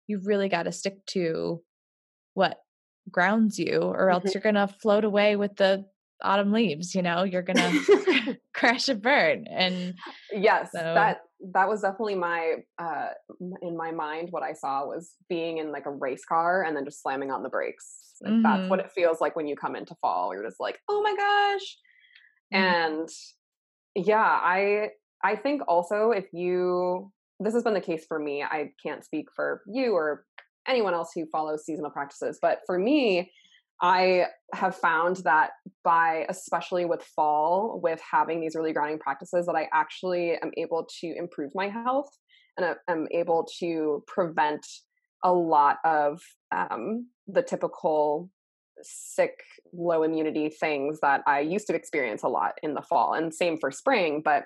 you've 0.08 0.28
really 0.28 0.50
got 0.50 0.64
to 0.64 0.72
stick 0.72 1.04
to 1.08 1.62
what 2.36 2.60
grounds 3.12 3.58
you 3.58 3.80
or 3.80 4.10
else 4.10 4.24
mm-hmm. 4.24 4.32
you're 4.34 4.42
going 4.42 4.56
to 4.56 4.68
float 4.68 5.04
away 5.04 5.36
with 5.36 5.56
the 5.56 5.86
autumn 6.24 6.52
leaves 6.52 6.96
you 6.96 7.02
know 7.02 7.24
you're 7.24 7.42
gonna 7.42 7.72
crash 8.54 8.88
and 8.88 9.02
burn 9.02 9.46
and 9.50 9.94
yes 10.32 10.70
so. 10.74 10.80
that 10.80 11.22
that 11.54 11.68
was 11.68 11.82
definitely 11.82 12.16
my 12.16 12.56
uh 12.80 13.08
in 13.62 13.76
my 13.76 13.92
mind 13.92 14.30
what 14.32 14.44
i 14.44 14.54
saw 14.54 14.86
was 14.86 15.16
being 15.28 15.58
in 15.58 15.72
like 15.72 15.86
a 15.86 15.92
race 15.92 16.24
car 16.24 16.64
and 16.64 16.76
then 16.76 16.86
just 16.86 17.02
slamming 17.02 17.32
on 17.32 17.44
the 17.44 17.50
brakes 17.50 18.14
like, 18.22 18.32
mm-hmm. 18.32 18.42
that's 18.42 18.70
what 18.70 18.80
mm-hmm. 18.80 18.86
it 18.86 18.92
feels 18.94 19.20
like 19.20 19.36
when 19.36 19.48
you 19.48 19.56
come 19.56 19.76
into 19.76 19.96
fall 19.96 20.34
you're 20.34 20.46
just 20.46 20.60
like 20.60 20.80
oh 20.88 21.02
my 21.02 21.14
gosh 21.16 21.62
mm-hmm. 21.62 21.93
And 22.52 23.10
yeah 23.96 24.40
i 24.44 24.90
i 25.24 25.36
think 25.36 25.62
also 25.68 26.12
if 26.12 26.26
you 26.34 27.12
this 27.40 27.54
has 27.54 27.64
been 27.64 27.74
the 27.74 27.82
case 27.82 28.06
for 28.08 28.20
me 28.20 28.44
i 28.44 28.72
can't 28.82 29.04
speak 29.04 29.28
for 29.36 29.62
you 29.68 29.94
or 29.94 30.26
anyone 30.68 30.94
else 30.94 31.12
who 31.14 31.26
follows 31.32 31.66
seasonal 31.66 31.92
practices 31.92 32.40
but 32.42 32.60
for 32.66 32.78
me 32.78 33.32
I 33.82 34.28
have 34.54 34.78
found 34.78 35.18
that 35.26 35.52
by, 35.84 36.26
especially 36.30 36.86
with 36.86 37.04
fall, 37.04 37.82
with 37.84 38.00
having 38.00 38.40
these 38.40 38.56
really 38.56 38.72
grounding 38.72 38.98
practices, 38.98 39.46
that 39.46 39.56
I 39.56 39.68
actually 39.74 40.38
am 40.38 40.52
able 40.56 40.88
to 41.02 41.14
improve 41.18 41.52
my 41.54 41.68
health 41.68 42.10
and 42.58 42.76
I'm 42.88 43.08
able 43.12 43.46
to 43.60 44.04
prevent 44.08 44.66
a 45.24 45.34
lot 45.34 45.80
of 45.84 46.22
um, 46.56 47.08
the 47.28 47.42
typical 47.42 48.30
sick, 48.84 49.44
low 49.74 50.04
immunity 50.04 50.50
things 50.50 51.00
that 51.02 51.22
I 51.26 51.40
used 51.40 51.68
to 51.68 51.76
experience 51.76 52.24
a 52.24 52.28
lot 52.28 52.54
in 52.62 52.74
the 52.74 52.82
fall. 52.82 53.14
And 53.14 53.34
same 53.34 53.58
for 53.58 53.72
spring, 53.72 54.22
but 54.24 54.46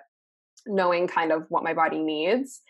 knowing 0.65 1.08
kind 1.08 1.32
of 1.32 1.45
what 1.50 1.63
my 1.63 1.73
body 1.73 2.00
needs 2.00 2.62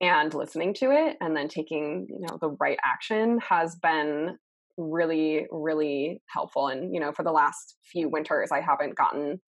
and 0.00 0.34
listening 0.34 0.74
to 0.74 0.90
it 0.90 1.16
and 1.20 1.36
then 1.36 1.48
taking 1.48 2.06
you 2.08 2.20
know 2.20 2.38
the 2.40 2.50
right 2.60 2.78
action 2.84 3.38
has 3.38 3.76
been 3.76 4.36
really 4.76 5.46
really 5.50 6.20
helpful 6.26 6.68
and 6.68 6.92
you 6.92 7.00
know 7.00 7.12
for 7.12 7.22
the 7.22 7.30
last 7.30 7.76
few 7.92 8.08
winters 8.08 8.50
i 8.50 8.60
haven't 8.60 8.96
gotten 8.96 9.40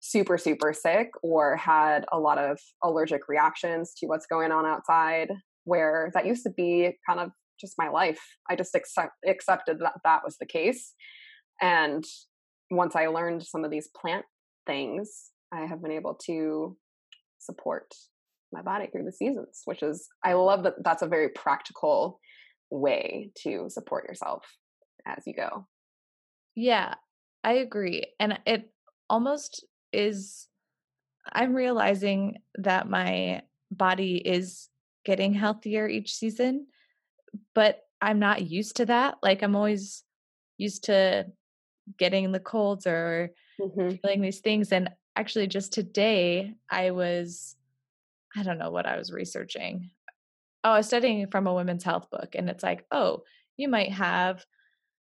super 0.00 0.36
super 0.36 0.72
sick 0.72 1.08
or 1.22 1.56
had 1.56 2.04
a 2.10 2.18
lot 2.18 2.38
of 2.38 2.58
allergic 2.82 3.28
reactions 3.28 3.92
to 3.96 4.06
what's 4.06 4.26
going 4.26 4.50
on 4.50 4.66
outside 4.66 5.28
where 5.64 6.10
that 6.14 6.26
used 6.26 6.42
to 6.42 6.50
be 6.50 6.90
kind 7.08 7.20
of 7.20 7.30
just 7.62 7.74
my 7.78 7.88
life 7.88 8.20
i 8.50 8.56
just 8.56 8.74
accept, 8.74 9.12
accepted 9.26 9.78
that 9.78 9.94
that 10.04 10.20
was 10.24 10.36
the 10.38 10.46
case 10.46 10.92
and 11.60 12.04
once 12.70 12.94
i 12.94 13.06
learned 13.06 13.42
some 13.42 13.64
of 13.64 13.70
these 13.70 13.88
plant 13.98 14.26
things 14.66 15.30
i 15.52 15.60
have 15.60 15.82
been 15.82 15.92
able 15.92 16.14
to 16.14 16.76
support 17.38 17.86
my 18.52 18.60
body 18.62 18.86
through 18.86 19.04
the 19.04 19.12
seasons 19.12 19.62
which 19.64 19.82
is 19.82 20.08
i 20.24 20.34
love 20.34 20.62
that 20.62 20.74
that's 20.84 21.02
a 21.02 21.08
very 21.08 21.30
practical 21.30 22.20
way 22.72 23.30
to 23.36 23.66
support 23.68 24.08
yourself 24.08 24.44
as 25.06 25.22
you 25.26 25.34
go. 25.34 25.66
Yeah, 26.56 26.94
I 27.44 27.54
agree. 27.54 28.06
And 28.18 28.38
it 28.46 28.70
almost 29.08 29.64
is, 29.92 30.48
I'm 31.32 31.54
realizing 31.54 32.38
that 32.56 32.88
my 32.88 33.42
body 33.70 34.16
is 34.16 34.68
getting 35.04 35.34
healthier 35.34 35.88
each 35.88 36.14
season, 36.14 36.66
but 37.54 37.80
I'm 38.00 38.18
not 38.18 38.42
used 38.42 38.76
to 38.76 38.86
that. 38.86 39.18
Like, 39.22 39.42
I'm 39.42 39.56
always 39.56 40.02
used 40.58 40.84
to 40.84 41.26
getting 41.98 42.30
the 42.32 42.40
colds 42.40 42.86
or 42.86 43.32
mm-hmm. 43.60 43.96
feeling 43.96 44.20
these 44.20 44.40
things. 44.40 44.72
And 44.72 44.90
actually, 45.16 45.46
just 45.46 45.72
today, 45.72 46.54
I 46.70 46.90
was, 46.90 47.56
I 48.36 48.42
don't 48.42 48.58
know 48.58 48.70
what 48.70 48.86
I 48.86 48.96
was 48.96 49.12
researching. 49.12 49.90
Oh, 50.64 50.70
I 50.70 50.76
was 50.78 50.86
studying 50.86 51.26
from 51.28 51.46
a 51.46 51.54
women's 51.54 51.84
health 51.84 52.10
book, 52.10 52.34
and 52.34 52.48
it's 52.48 52.62
like, 52.62 52.84
oh, 52.90 53.22
you 53.56 53.68
might 53.68 53.92
have 53.92 54.44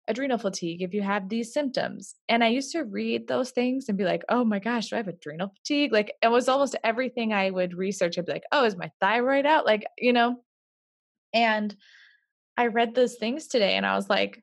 adrenal 0.09 0.39
fatigue 0.39 0.83
if 0.83 0.95
you 0.95 1.03
have 1.03 1.29
these 1.29 1.53
symptoms. 1.53 2.15
And 2.29 2.45
I 2.45 2.49
used 2.49 2.73
to 2.73 2.85
read 2.85 3.27
those 3.27 3.51
things 3.51 3.89
and 3.89 3.99
be 3.99 4.05
like, 4.05 4.23
oh 4.29 4.45
my 4.45 4.59
gosh, 4.59 4.91
do 4.91 4.97
I 4.97 4.99
have 4.99 5.09
adrenal 5.09 5.53
fatigue? 5.57 5.93
Like 5.93 6.15
it 6.23 6.29
was 6.29 6.49
almost 6.49 6.77
everything 6.85 7.33
I 7.33 7.51
would 7.51 7.75
research. 7.75 8.17
I'd 8.17 8.27
be 8.27 8.33
like, 8.33 8.45
oh, 8.53 8.65
is 8.65 8.77
my 8.77 8.91
thyroid 9.01 9.47
out? 9.47 9.67
Like, 9.67 9.85
you 9.99 10.12
know, 10.12 10.37
and 11.35 11.75
I 12.57 12.66
read 12.66 12.95
those 12.95 13.16
things 13.16 13.49
today 13.49 13.75
and 13.75 13.85
I 13.85 13.97
was 13.97 14.09
like, 14.09 14.42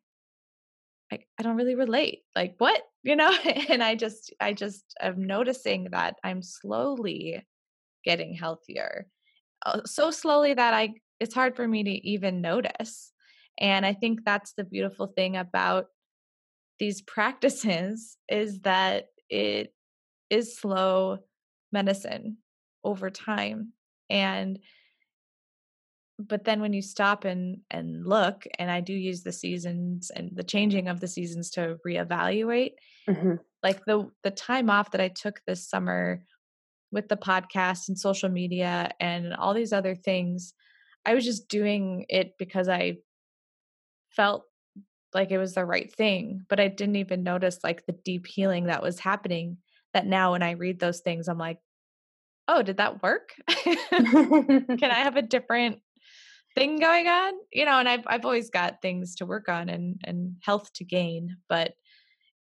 I, 1.12 1.20
I 1.40 1.44
don't 1.44 1.56
really 1.58 1.76
relate. 1.76 2.22
Like, 2.36 2.56
what? 2.58 2.82
You 3.06 3.18
know? 3.18 3.34
and 3.68 3.84
I 3.84 3.96
just, 3.96 4.34
I 4.40 4.54
just 4.54 4.86
am 5.02 5.28
noticing 5.28 5.90
that 5.92 6.16
I'm 6.24 6.42
slowly 6.42 7.46
getting 8.06 8.34
healthier. 8.34 9.08
Uh, 9.66 9.82
so 9.84 10.10
slowly 10.10 10.54
that 10.54 10.74
I, 10.74 10.94
it's 11.20 11.34
hard 11.34 11.58
for 11.58 11.68
me 11.68 11.84
to 11.84 12.08
even 12.08 12.40
notice. 12.40 13.12
And 13.60 13.86
I 13.86 13.92
think 13.92 14.22
that's 14.24 14.54
the 14.54 14.64
beautiful 14.64 15.08
thing 15.08 15.36
about 15.36 15.88
these 16.80 17.02
practices 17.02 18.18
is 18.30 18.62
that 18.62 19.08
it 19.30 19.74
is 20.30 20.58
slow 20.58 21.18
medicine 21.74 22.38
over 22.86 23.10
time. 23.10 23.74
And 24.10 24.60
but 26.20 26.44
then 26.44 26.62
when 26.62 26.74
you 26.74 26.82
stop 26.82 27.26
and 27.26 27.58
and 27.72 28.06
look 28.06 28.44
and 28.60 28.70
i 28.70 28.80
do 28.80 28.94
use 28.94 29.24
the 29.24 29.32
seasons 29.32 30.12
and 30.16 30.30
the 30.36 30.44
changing 30.44 30.88
of 30.88 31.00
the 31.00 31.08
seasons 31.08 31.50
to 31.50 31.78
reevaluate 31.86 32.74
mm-hmm. 33.10 33.36
like 33.64 33.84
the 33.86 34.08
the 34.24 34.32
time 34.32 34.70
off 34.70 34.92
that 34.92 35.02
i 35.02 35.08
took 35.08 35.42
this 35.48 35.68
summer 35.68 36.24
with 36.92 37.10
the 37.10 37.18
podcast 37.18 37.88
and 37.88 37.98
social 37.98 38.30
media 38.30 38.92
and 39.00 39.34
all 39.34 39.54
these 39.54 39.74
other 39.74 39.96
things 39.96 40.54
I 41.06 41.14
was 41.14 41.26
just 41.26 41.48
doing 41.48 42.06
it 42.10 42.34
because 42.38 42.70
I 42.70 42.98
felt 44.10 44.46
like 45.14 45.32
it 45.32 45.38
was 45.38 45.54
the 45.54 45.66
right 45.66 45.94
thing, 45.94 46.46
but 46.50 46.60
I 46.60 46.68
didn't 46.68 46.96
even 46.96 47.24
notice 47.24 47.60
like 47.64 47.86
the 47.86 47.96
deep 48.06 48.26
healing 48.26 48.66
that 48.66 48.82
was 48.82 49.00
happening. 49.00 49.58
That 49.94 50.08
now 50.08 50.32
when 50.32 50.42
I 50.42 50.52
read 50.52 50.80
those 50.80 51.02
things, 51.02 51.28
I'm 51.28 51.38
like, 51.38 51.60
oh, 52.48 52.64
did 52.64 52.78
that 52.78 53.04
work? 53.04 53.30
Can 53.48 54.66
I 54.84 54.96
have 55.04 55.18
a 55.18 55.22
different 55.22 55.80
thing 56.56 56.80
going 56.80 57.08
on? 57.08 57.34
You 57.52 57.66
know, 57.66 57.80
and 57.80 57.90
I've 57.90 58.04
I've 58.08 58.26
always 58.26 58.50
got 58.50 58.82
things 58.82 59.16
to 59.16 59.26
work 59.26 59.50
on 59.50 59.70
and 59.70 60.00
and 60.04 60.36
health 60.42 60.72
to 60.76 60.86
gain, 60.86 61.38
but 61.50 61.74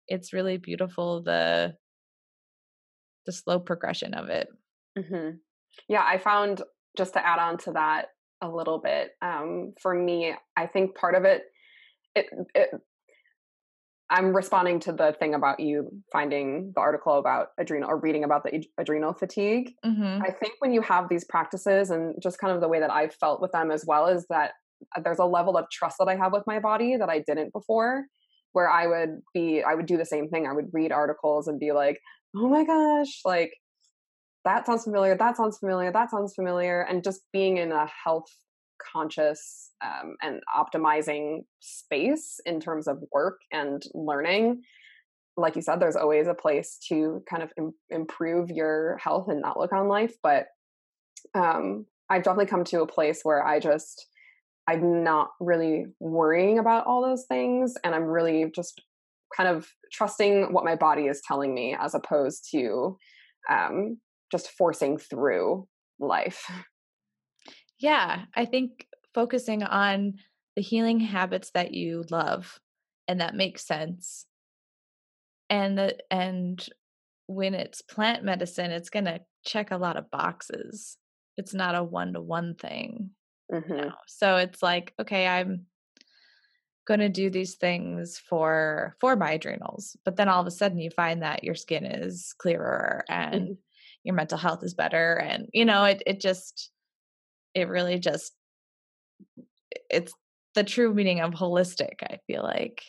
it's 0.07 0.33
really 0.33 0.57
beautiful 0.57 1.23
the 1.23 1.75
the 3.25 3.31
slow 3.31 3.59
progression 3.59 4.13
of 4.13 4.29
it. 4.29 4.47
Mm-hmm. 4.97 5.37
Yeah, 5.87 6.03
I 6.05 6.17
found 6.17 6.61
just 6.97 7.13
to 7.13 7.25
add 7.25 7.39
on 7.39 7.57
to 7.59 7.71
that 7.71 8.07
a 8.41 8.49
little 8.49 8.79
bit. 8.79 9.11
Um, 9.21 9.73
for 9.81 9.93
me, 9.95 10.33
I 10.55 10.67
think 10.67 10.95
part 10.95 11.15
of 11.15 11.23
it, 11.23 11.43
it, 12.15 12.25
it 12.53 12.69
I'm 14.13 14.35
responding 14.35 14.79
to 14.81 14.91
the 14.91 15.15
thing 15.19 15.33
about 15.33 15.59
you 15.59 15.89
finding 16.11 16.71
the 16.75 16.81
article 16.81 17.17
about 17.17 17.47
adrenal 17.57 17.89
or 17.89 17.97
reading 17.97 18.23
about 18.23 18.43
the 18.43 18.63
adrenal 18.77 19.11
fatigue. 19.11 19.71
Mm-hmm. 19.83 20.21
I 20.21 20.29
think 20.29 20.53
when 20.59 20.71
you 20.71 20.81
have 20.81 21.09
these 21.09 21.23
practices 21.23 21.89
and 21.89 22.15
just 22.21 22.37
kind 22.37 22.53
of 22.53 22.61
the 22.61 22.67
way 22.67 22.79
that 22.79 22.91
I've 22.91 23.15
felt 23.15 23.41
with 23.41 23.51
them 23.51 23.71
as 23.71 23.85
well 23.87 24.05
is 24.05 24.27
that 24.29 24.51
uh, 24.95 25.01
there's 25.01 25.17
a 25.17 25.25
level 25.25 25.57
of 25.57 25.65
trust 25.71 25.95
that 25.97 26.07
I 26.07 26.15
have 26.15 26.31
with 26.31 26.43
my 26.45 26.59
body 26.59 26.95
that 26.95 27.09
I 27.09 27.23
didn't 27.25 27.53
before, 27.53 28.05
where 28.51 28.69
I 28.69 28.85
would 28.85 29.21
be, 29.33 29.63
I 29.63 29.73
would 29.73 29.87
do 29.87 29.97
the 29.97 30.05
same 30.05 30.29
thing. 30.29 30.45
I 30.45 30.53
would 30.53 30.69
read 30.71 30.91
articles 30.91 31.47
and 31.47 31.59
be 31.59 31.71
like, 31.71 31.99
oh 32.35 32.47
my 32.47 32.63
gosh, 32.63 33.21
like 33.25 33.55
that 34.45 34.67
sounds 34.67 34.83
familiar, 34.83 35.17
that 35.17 35.37
sounds 35.37 35.57
familiar, 35.57 35.91
that 35.91 36.11
sounds 36.11 36.35
familiar. 36.35 36.81
And 36.81 37.03
just 37.03 37.21
being 37.33 37.57
in 37.57 37.71
a 37.71 37.89
health 38.03 38.29
conscious 38.91 39.71
um, 39.83 40.15
and 40.21 40.41
optimizing 40.55 41.41
space 41.59 42.39
in 42.45 42.59
terms 42.59 42.87
of 42.87 43.03
work 43.11 43.39
and 43.51 43.83
learning 43.93 44.61
like 45.35 45.55
you 45.55 45.61
said 45.61 45.79
there's 45.79 45.95
always 45.95 46.27
a 46.27 46.33
place 46.33 46.77
to 46.87 47.23
kind 47.29 47.43
of 47.43 47.51
Im- 47.57 47.73
improve 47.89 48.49
your 48.49 48.97
health 48.97 49.27
and 49.29 49.43
outlook 49.43 49.73
on 49.73 49.87
life 49.87 50.15
but 50.21 50.47
um, 51.35 51.85
i've 52.09 52.23
definitely 52.23 52.45
come 52.45 52.63
to 52.65 52.81
a 52.81 52.87
place 52.87 53.21
where 53.23 53.45
i 53.45 53.59
just 53.59 54.07
i'm 54.67 55.03
not 55.03 55.29
really 55.39 55.85
worrying 55.99 56.59
about 56.59 56.85
all 56.85 57.01
those 57.01 57.25
things 57.27 57.73
and 57.83 57.95
i'm 57.95 58.03
really 58.05 58.51
just 58.53 58.81
kind 59.35 59.49
of 59.49 59.67
trusting 59.91 60.53
what 60.53 60.63
my 60.63 60.75
body 60.75 61.03
is 61.03 61.21
telling 61.27 61.53
me 61.53 61.75
as 61.79 61.95
opposed 61.95 62.47
to 62.51 62.97
um, 63.49 63.97
just 64.31 64.51
forcing 64.51 64.97
through 64.97 65.67
life 65.99 66.45
yeah, 67.79 68.25
I 68.35 68.45
think 68.45 68.87
focusing 69.13 69.63
on 69.63 70.15
the 70.55 70.61
healing 70.61 70.99
habits 70.99 71.51
that 71.51 71.73
you 71.73 72.05
love 72.09 72.59
and 73.07 73.21
that 73.21 73.35
makes 73.35 73.65
sense. 73.65 74.25
And 75.49 75.77
the 75.77 75.97
and 76.09 76.65
when 77.27 77.53
it's 77.53 77.81
plant 77.81 78.23
medicine, 78.23 78.71
it's 78.71 78.89
going 78.89 79.05
to 79.05 79.21
check 79.45 79.71
a 79.71 79.77
lot 79.77 79.97
of 79.97 80.11
boxes. 80.11 80.97
It's 81.37 81.53
not 81.53 81.75
a 81.75 81.83
one 81.83 82.13
to 82.13 82.21
one 82.21 82.55
thing. 82.55 83.11
Mm-hmm. 83.51 83.89
So 84.07 84.37
it's 84.37 84.63
like, 84.63 84.93
okay, 84.99 85.27
I'm 85.27 85.65
going 86.85 86.99
to 86.99 87.09
do 87.09 87.29
these 87.29 87.55
things 87.55 88.17
for 88.17 88.95
for 88.99 89.15
my 89.15 89.33
adrenals, 89.33 89.97
but 90.05 90.15
then 90.15 90.29
all 90.29 90.41
of 90.41 90.47
a 90.47 90.51
sudden 90.51 90.79
you 90.79 90.89
find 90.89 91.21
that 91.21 91.43
your 91.43 91.55
skin 91.55 91.85
is 91.85 92.33
clearer 92.37 93.03
and 93.09 93.35
mm-hmm. 93.35 93.53
your 94.03 94.15
mental 94.15 94.37
health 94.37 94.63
is 94.63 94.73
better 94.73 95.15
and 95.15 95.47
you 95.53 95.65
know, 95.65 95.85
it 95.85 96.03
it 96.05 96.19
just 96.19 96.71
it 97.55 97.67
really 97.67 97.99
just 97.99 98.33
it's 99.89 100.13
the 100.55 100.63
true 100.63 100.93
meaning 100.93 101.19
of 101.19 101.31
holistic 101.31 102.01
i 102.03 102.17
feel 102.27 102.43
like 102.43 102.83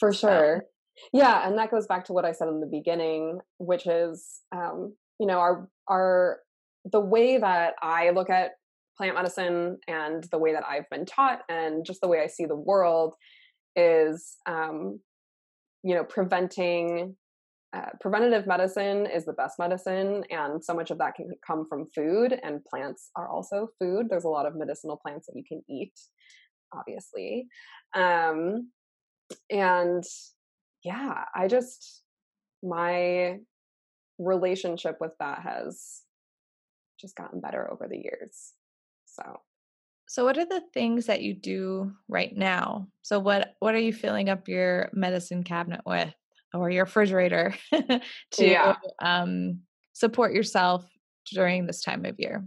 for 0.00 0.12
sure. 0.12 0.64
Yeah 1.12 1.46
and 1.46 1.58
that 1.58 1.70
goes 1.70 1.86
back 1.86 2.04
to 2.06 2.12
what 2.12 2.24
i 2.24 2.32
said 2.32 2.48
in 2.48 2.60
the 2.60 2.66
beginning 2.66 3.40
which 3.58 3.86
is 3.86 4.40
um 4.54 4.94
you 5.18 5.26
know 5.26 5.38
our 5.38 5.68
our 5.88 6.38
the 6.84 7.00
way 7.00 7.38
that 7.38 7.74
i 7.82 8.10
look 8.10 8.30
at 8.30 8.52
plant 8.96 9.16
medicine 9.16 9.78
and 9.88 10.24
the 10.30 10.38
way 10.38 10.52
that 10.52 10.64
i've 10.68 10.88
been 10.90 11.04
taught 11.04 11.40
and 11.48 11.84
just 11.84 12.00
the 12.00 12.08
way 12.08 12.20
i 12.20 12.26
see 12.26 12.44
the 12.44 12.54
world 12.54 13.14
is 13.74 14.36
um 14.46 15.00
you 15.82 15.94
know 15.94 16.04
preventing 16.04 17.16
uh, 17.74 17.90
preventative 18.00 18.46
medicine 18.46 19.06
is 19.06 19.24
the 19.24 19.32
best 19.32 19.58
medicine, 19.58 20.22
and 20.30 20.64
so 20.64 20.74
much 20.74 20.90
of 20.90 20.98
that 20.98 21.14
can 21.14 21.30
come 21.46 21.66
from 21.68 21.88
food, 21.94 22.38
and 22.42 22.64
plants 22.64 23.10
are 23.16 23.28
also 23.28 23.68
food. 23.80 24.06
There's 24.08 24.24
a 24.24 24.28
lot 24.28 24.46
of 24.46 24.56
medicinal 24.56 24.96
plants 24.96 25.26
that 25.26 25.36
you 25.36 25.44
can 25.46 25.62
eat, 25.68 25.92
obviously. 26.72 27.48
Um, 27.94 28.70
and 29.50 30.04
yeah, 30.84 31.24
I 31.34 31.48
just, 31.48 32.02
my 32.62 33.38
relationship 34.18 34.98
with 35.00 35.12
that 35.18 35.40
has 35.42 36.02
just 37.00 37.16
gotten 37.16 37.40
better 37.40 37.70
over 37.72 37.88
the 37.88 37.98
years. 37.98 38.52
So 39.06 39.40
so 40.06 40.24
what 40.24 40.38
are 40.38 40.44
the 40.44 40.62
things 40.72 41.06
that 41.06 41.22
you 41.22 41.34
do 41.34 41.92
right 42.08 42.34
now? 42.36 42.88
So 43.02 43.18
what 43.18 43.56
what 43.60 43.74
are 43.74 43.80
you 43.80 43.92
filling 43.92 44.28
up 44.28 44.48
your 44.48 44.90
medicine 44.92 45.42
cabinet 45.42 45.80
with? 45.86 46.14
Or 46.54 46.70
your 46.70 46.84
refrigerator 46.84 47.54
to 47.72 48.00
yeah. 48.46 48.76
um, 49.02 49.60
support 49.92 50.32
yourself 50.32 50.88
during 51.32 51.66
this 51.66 51.82
time 51.82 52.04
of 52.04 52.14
year? 52.18 52.46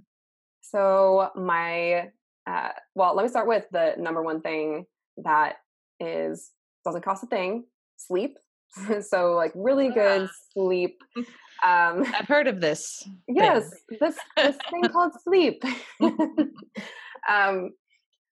So 0.62 1.30
my 1.36 2.10
uh, 2.48 2.70
well, 2.96 3.16
let 3.16 3.24
me 3.24 3.30
start 3.30 3.48
with 3.48 3.66
the 3.72 3.96
number 3.98 4.24
one 4.24 4.42
thing 4.42 4.86
that 5.18 5.58
is 6.00 6.52
doesn't 6.86 7.04
cost 7.04 7.24
a 7.24 7.28
thing: 7.28 7.66
sleep. 7.98 8.38
so 9.02 9.34
like 9.34 9.52
really 9.56 9.90
good 9.90 10.24
yeah. 10.24 10.28
sleep. 10.54 11.02
Um, 11.66 12.06
I've 12.16 12.28
heard 12.28 12.48
of 12.48 12.62
this. 12.62 13.04
Yes, 13.28 13.72
thing. 13.90 13.98
this 14.00 14.16
this 14.36 14.58
thing 14.70 14.84
called 14.92 15.12
sleep. 15.24 15.64
um, 17.28 17.72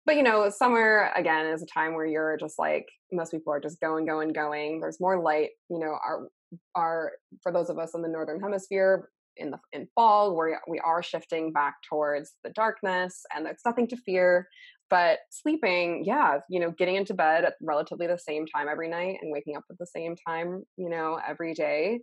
but 0.06 0.16
you 0.16 0.22
know, 0.22 0.50
summer 0.50 1.10
again 1.16 1.46
is 1.46 1.62
a 1.62 1.66
time 1.66 1.94
where 1.94 2.06
you're 2.06 2.36
just 2.36 2.58
like 2.58 2.86
most 3.12 3.30
people 3.30 3.52
are 3.52 3.60
just 3.60 3.80
going, 3.80 4.06
going, 4.06 4.32
going. 4.32 4.80
There's 4.80 5.00
more 5.00 5.20
light. 5.20 5.50
You 5.70 5.78
know, 5.78 5.98
our 6.04 6.28
our 6.74 7.12
for 7.42 7.52
those 7.52 7.70
of 7.70 7.78
us 7.78 7.94
in 7.94 8.02
the 8.02 8.08
northern 8.08 8.40
hemisphere 8.40 9.08
in 9.36 9.50
the 9.50 9.58
in 9.72 9.88
fall, 9.94 10.36
where 10.36 10.60
we 10.68 10.78
are 10.80 11.02
shifting 11.02 11.52
back 11.52 11.76
towards 11.88 12.34
the 12.44 12.50
darkness, 12.50 13.22
and 13.34 13.46
there's 13.46 13.60
nothing 13.64 13.88
to 13.88 13.96
fear. 13.96 14.48
But 14.90 15.20
sleeping, 15.30 16.04
yeah, 16.04 16.38
you 16.50 16.60
know, 16.60 16.70
getting 16.70 16.96
into 16.96 17.14
bed 17.14 17.44
at 17.44 17.54
relatively 17.62 18.06
the 18.06 18.18
same 18.18 18.46
time 18.46 18.68
every 18.68 18.88
night 18.88 19.18
and 19.22 19.32
waking 19.32 19.56
up 19.56 19.64
at 19.70 19.78
the 19.78 19.86
same 19.86 20.14
time, 20.26 20.62
you 20.76 20.88
know, 20.88 21.18
every 21.26 21.54
day. 21.54 22.00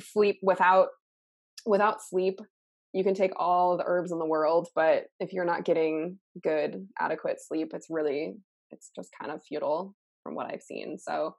Sleep 0.00 0.38
without 0.42 0.88
without 1.66 2.02
sleep 2.02 2.40
you 2.92 3.04
can 3.04 3.14
take 3.14 3.32
all 3.36 3.76
the 3.76 3.84
herbs 3.86 4.12
in 4.12 4.18
the 4.18 4.26
world 4.26 4.68
but 4.74 5.04
if 5.20 5.32
you're 5.32 5.44
not 5.44 5.64
getting 5.64 6.18
good 6.42 6.86
adequate 6.98 7.40
sleep 7.40 7.72
it's 7.74 7.86
really 7.90 8.36
it's 8.70 8.90
just 8.94 9.10
kind 9.20 9.32
of 9.32 9.42
futile 9.44 9.94
from 10.22 10.34
what 10.34 10.52
i've 10.52 10.62
seen. 10.62 10.98
So 10.98 11.34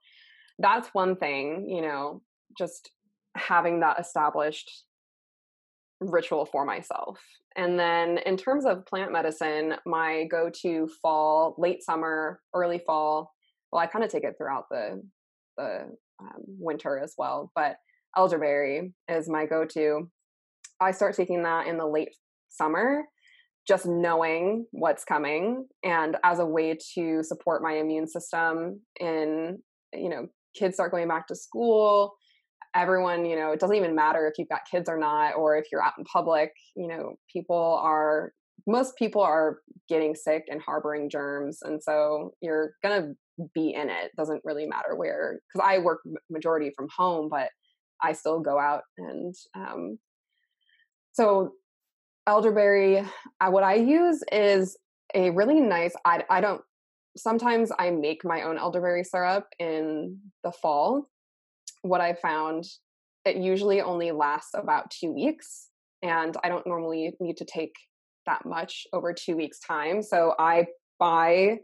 that's 0.60 0.90
one 0.94 1.16
thing 1.16 1.68
you 1.70 1.82
know 1.82 2.22
just 2.58 2.92
having 3.36 3.80
that 3.80 4.00
established 4.00 4.70
ritual 6.02 6.46
for 6.46 6.66
myself. 6.66 7.20
And 7.56 7.80
then 7.80 8.18
in 8.26 8.36
terms 8.36 8.66
of 8.66 8.86
plant 8.86 9.12
medicine 9.12 9.76
my 9.86 10.26
go-to 10.26 10.90
fall 11.02 11.56
late 11.58 11.84
summer 11.84 12.40
early 12.54 12.80
fall 12.80 13.32
well 13.72 13.82
i 13.82 13.88
kind 13.88 14.04
of 14.04 14.12
take 14.12 14.24
it 14.24 14.36
throughout 14.38 14.66
the 14.70 15.02
the 15.58 15.92
um, 16.20 16.42
winter 16.48 17.00
as 17.00 17.14
well 17.18 17.52
but 17.56 17.76
elderberry 18.18 18.94
is 19.10 19.30
my 19.30 19.46
go-to 19.46 20.10
I 20.82 20.92
start 20.92 21.16
taking 21.16 21.44
that 21.44 21.68
in 21.68 21.78
the 21.78 21.86
late 21.86 22.10
summer, 22.50 23.04
just 23.68 23.86
knowing 23.86 24.66
what's 24.72 25.06
coming 25.06 25.68
and 25.84 26.18
as 26.24 26.40
a 26.40 26.46
way 26.46 26.78
to 26.96 27.24
support 27.24 27.62
my 27.62 27.74
immune 27.74 28.08
system 28.08 28.82
in, 29.00 29.60
you 29.94 30.10
know, 30.10 30.28
kids 30.58 30.76
start 30.76 30.92
going 30.92 31.08
back 31.08 31.28
to 31.28 31.36
school. 31.36 32.16
Everyone, 32.76 33.26
you 33.26 33.36
know, 33.36 33.52
it 33.52 33.60
doesn't 33.60 33.76
even 33.76 33.96
matter 33.96 34.28
if 34.28 34.34
you've 34.40 34.50
got 34.50 34.62
kids 34.70 34.90
or 34.90 34.98
not, 34.98 35.36
or 35.36 35.56
if 35.58 35.66
you're 35.72 35.84
out 35.84 35.94
in 35.98 36.04
public, 36.06 36.52
you 36.76 36.88
know, 36.88 37.14
people 37.32 37.80
are, 37.84 38.32
most 38.66 38.96
people 38.98 39.22
are 39.22 39.60
getting 39.88 40.16
sick 40.16 40.46
and 40.50 40.62
harboring 40.62 41.10
germs. 41.10 41.60
And 41.62 41.82
so 41.84 42.32
you're 42.42 42.74
going 42.84 43.02
to 43.02 43.48
be 43.54 43.74
in 43.74 43.90
it. 43.90 44.12
Doesn't 44.18 44.42
really 44.44 44.66
matter 44.66 44.96
where, 44.96 45.40
because 45.54 45.68
I 45.68 45.80
work 45.80 46.00
majority 46.30 46.72
from 46.76 46.88
home, 46.96 47.28
but 47.30 47.50
I 48.02 48.14
still 48.14 48.40
go 48.40 48.60
out 48.60 48.82
and 48.98 49.36
um, 49.56 50.00
so 51.14 51.54
elderberry, 52.28 53.00
uh, 53.00 53.50
what 53.50 53.64
I 53.64 53.76
use 53.76 54.24
is 54.32 54.78
a 55.14 55.30
really 55.32 55.60
nice. 55.60 55.94
I 56.06 56.24
I 56.30 56.42
don't. 56.42 56.62
Sometimes 57.18 57.72
I 57.78 57.90
make 57.92 58.24
my 58.24 58.44
own 58.44 58.58
elderberry 58.58 59.04
syrup 59.04 59.48
in 59.60 60.18
the 60.44 60.52
fall. 60.52 61.10
What 61.82 62.00
I 62.00 62.14
found, 62.14 62.66
it 63.26 63.38
usually 63.38 63.82
only 63.82 64.12
lasts 64.12 64.52
about 64.54 64.92
two 64.92 65.12
weeks, 65.12 65.68
and 66.02 66.38
I 66.44 66.50
don't 66.50 66.66
normally 66.66 67.14
need 67.20 67.38
to 67.38 67.46
take 67.46 67.74
that 68.26 68.46
much 68.46 68.88
over 68.94 69.14
two 69.14 69.36
weeks 69.36 69.60
time 69.60 70.02
so 70.02 70.34
i 70.40 70.66
buy 71.00 71.58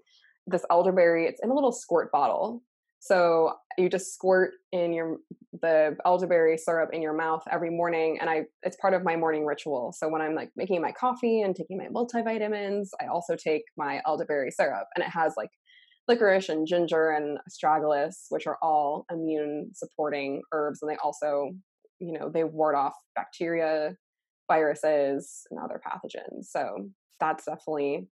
this 0.47 0.65
elderberry 0.69 1.25
it's 1.25 1.41
in 1.43 1.49
a 1.49 1.53
little 1.53 1.71
squirt 1.71 2.11
bottle 2.11 2.61
so 2.99 3.53
you 3.77 3.89
just 3.89 4.13
squirt 4.13 4.53
in 4.71 4.91
your 4.93 5.17
the 5.61 5.95
elderberry 6.05 6.57
syrup 6.57 6.89
in 6.93 7.01
your 7.01 7.13
mouth 7.13 7.43
every 7.51 7.69
morning 7.69 8.17
and 8.19 8.29
I 8.29 8.43
it's 8.63 8.77
part 8.77 8.93
of 8.93 9.03
my 9.03 9.15
morning 9.15 9.45
ritual. 9.45 9.93
So 9.97 10.09
when 10.09 10.21
I'm 10.21 10.35
like 10.35 10.49
making 10.55 10.81
my 10.81 10.91
coffee 10.91 11.41
and 11.41 11.55
taking 11.55 11.77
my 11.77 11.87
multivitamins, 11.87 12.87
I 13.01 13.07
also 13.07 13.35
take 13.35 13.63
my 13.77 14.01
elderberry 14.05 14.51
syrup 14.51 14.87
and 14.95 15.03
it 15.03 15.09
has 15.09 15.33
like 15.37 15.49
licorice 16.07 16.49
and 16.49 16.67
ginger 16.67 17.11
and 17.11 17.37
astragalus, 17.49 18.25
which 18.29 18.47
are 18.47 18.57
all 18.61 19.05
immune 19.11 19.71
supporting 19.73 20.41
herbs 20.53 20.79
and 20.81 20.89
they 20.89 20.97
also, 21.03 21.51
you 21.99 22.17
know, 22.17 22.29
they 22.33 22.43
ward 22.43 22.75
off 22.75 22.93
bacteria, 23.15 23.95
viruses 24.49 25.41
and 25.51 25.59
other 25.59 25.81
pathogens. 25.85 26.45
So 26.49 26.89
that's 27.19 27.45
definitely 27.45 28.07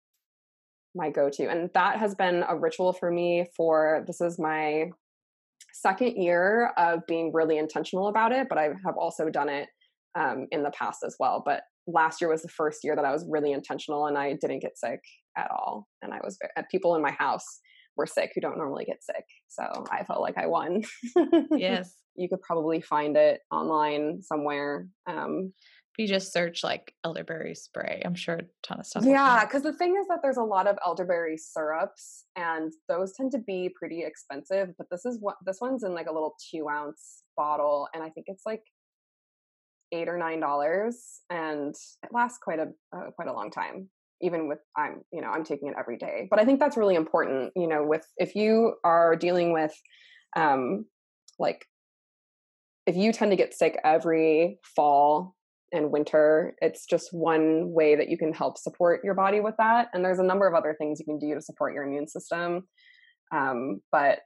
my 0.96 1.10
go-to 1.10 1.50
and 1.50 1.70
that 1.74 1.98
has 1.98 2.16
been 2.16 2.44
a 2.48 2.56
ritual 2.56 2.94
for 2.94 3.12
me 3.12 3.46
for 3.56 4.04
this 4.08 4.22
is 4.22 4.40
my 4.40 4.86
second 5.74 6.16
year 6.16 6.72
of 6.78 7.06
being 7.08 7.32
really 7.34 7.58
intentional 7.58 8.08
about 8.08 8.32
it 8.32 8.48
but 8.50 8.58
i 8.58 8.70
have 8.86 8.98
also 8.98 9.30
done 9.30 9.50
it 9.50 9.68
um, 10.18 10.48
in 10.52 10.64
the 10.64 10.72
past 10.72 11.00
as 11.06 11.16
well 11.20 11.44
but 11.46 11.64
last 11.88 12.22
year 12.22 12.30
was 12.30 12.42
the 12.42 12.50
first 12.50 12.80
year 12.84 12.96
that 12.96 13.06
i 13.06 13.12
was 13.12 13.26
really 13.30 13.52
intentional 13.52 14.08
and 14.08 14.18
i 14.18 14.34
didn't 14.42 14.62
get 14.62 14.78
sick 14.78 15.00
at 15.38 15.52
all 15.52 15.88
and 16.02 16.14
i 16.14 16.20
was 16.24 16.38
uh, 16.58 16.62
people 16.72 16.96
in 16.96 17.02
my 17.02 17.12
house 17.12 17.60
were 17.98 18.08
sick 18.08 18.32
who 18.34 18.42
don't 18.42 18.58
normally 18.58 18.86
get 18.86 19.04
sick 19.04 19.26
so 19.48 19.64
i 19.92 20.04
felt 20.04 20.22
like 20.22 20.38
i 20.38 20.48
won. 20.48 20.82
Yes. 21.52 21.94
You 22.18 22.30
could 22.30 22.42
probably 22.42 22.80
find 22.80 23.18
it 23.18 23.42
online 23.52 24.22
somewhere 24.22 24.88
um, 25.06 25.52
if 25.98 26.02
you 26.02 26.14
just 26.14 26.34
search 26.34 26.62
like 26.62 26.94
elderberry 27.06 27.56
spray, 27.56 28.02
I'm 28.04 28.16
sure 28.16 28.36
a 28.36 28.42
ton 28.64 28.82
of 28.82 28.86
stuff. 28.86 29.06
Yeah, 29.06 29.46
because 29.46 29.64
the 29.64 29.72
thing 29.72 29.96
is 29.98 30.06
that 30.10 30.20
there's 30.22 30.36
a 30.36 30.44
lot 30.44 30.68
of 30.68 30.78
elderberry 30.86 31.38
syrups, 31.38 32.26
and 32.36 32.74
those 32.90 33.14
tend 33.14 33.32
to 33.32 33.38
be 33.38 33.74
pretty 33.80 34.04
expensive. 34.04 34.74
But 34.78 34.88
this 34.92 35.06
is 35.06 35.20
what 35.22 35.38
this 35.46 35.60
one's 35.62 35.84
in 35.84 35.94
like 35.94 36.08
a 36.08 36.12
little 36.12 36.36
two 36.52 36.68
ounce 36.68 37.24
bottle, 37.38 37.88
and 37.94 38.04
I 38.04 38.10
think 38.10 38.26
it's 38.28 38.44
like 38.46 38.62
eight 39.94 40.10
or 40.10 40.18
nine 40.18 40.42
dollars, 40.42 41.22
and 41.30 41.74
it 42.04 42.10
lasts 42.12 42.40
quite 42.44 42.60
a 42.60 42.68
uh, 42.94 43.12
quite 43.16 43.30
a 43.30 43.34
long 43.34 43.50
time. 43.50 43.90
Even 44.22 44.50
with 44.50 44.60
I'm 44.76 45.02
you 45.14 45.22
know 45.22 45.30
I'm 45.30 45.46
taking 45.46 45.70
it 45.70 45.76
every 45.80 45.98
day, 45.98 46.28
but 46.30 46.40
I 46.40 46.46
think 46.46 46.60
that's 46.60 46.76
really 46.76 46.96
important. 46.96 47.54
You 47.56 47.68
know, 47.68 47.86
with 47.86 48.06
if 48.18 48.36
you 48.36 48.74
are 48.84 49.16
dealing 49.16 49.54
with 49.54 49.74
um 50.36 50.88
like 51.40 51.66
if 52.86 52.98
you 52.98 53.14
tend 53.14 53.32
to 53.32 53.38
get 53.38 53.54
sick 53.54 53.80
every 53.86 54.60
fall 54.76 55.36
and 55.72 55.92
winter. 55.92 56.56
It's 56.62 56.86
just 56.86 57.10
one 57.12 57.72
way 57.72 57.96
that 57.96 58.10
you 58.10 58.18
can 58.18 58.34
help 58.34 58.58
support 58.58 59.04
your 59.04 59.14
body 59.14 59.40
with 59.40 59.56
that. 59.58 59.90
And 59.94 60.04
there's 60.04 60.20
a 60.20 60.24
number 60.24 60.48
of 60.48 60.54
other 60.54 60.76
things 60.78 61.00
you 61.00 61.06
can 61.06 61.20
do 61.20 61.34
to 61.34 61.42
support 61.42 61.74
your 61.74 61.84
immune 61.84 62.08
system. 62.08 62.68
Um, 63.34 63.82
but 63.92 64.20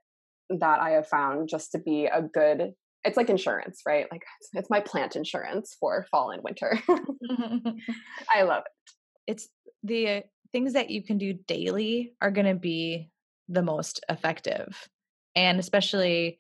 that 0.50 0.80
I 0.80 0.92
have 0.92 1.08
found 1.08 1.48
just 1.50 1.72
to 1.72 1.80
be 1.80 2.06
a 2.06 2.22
good 2.22 2.74
it's 3.06 3.16
like 3.16 3.30
insurance, 3.30 3.82
right? 3.86 4.08
Like 4.12 4.24
it's, 4.42 4.50
it's 4.54 4.70
my 4.70 4.82
plant 4.82 5.16
insurance 5.16 5.78
for 5.80 6.06
fall 6.12 6.32
and 6.32 6.44
winter. 6.44 6.78
I 8.36 8.44
love 8.44 8.64
it. 8.66 8.92
It's 9.26 9.48
the 9.84 10.24
things 10.52 10.74
that 10.74 10.90
you 10.90 11.04
can 11.04 11.18
do 11.18 11.34
daily 11.34 12.14
are 12.22 12.32
going 12.32 12.48
to 12.48 12.56
be 12.56 13.10
the 13.48 13.62
most 13.62 14.04
effective. 14.10 14.90
And 15.36 15.60
especially 15.60 16.40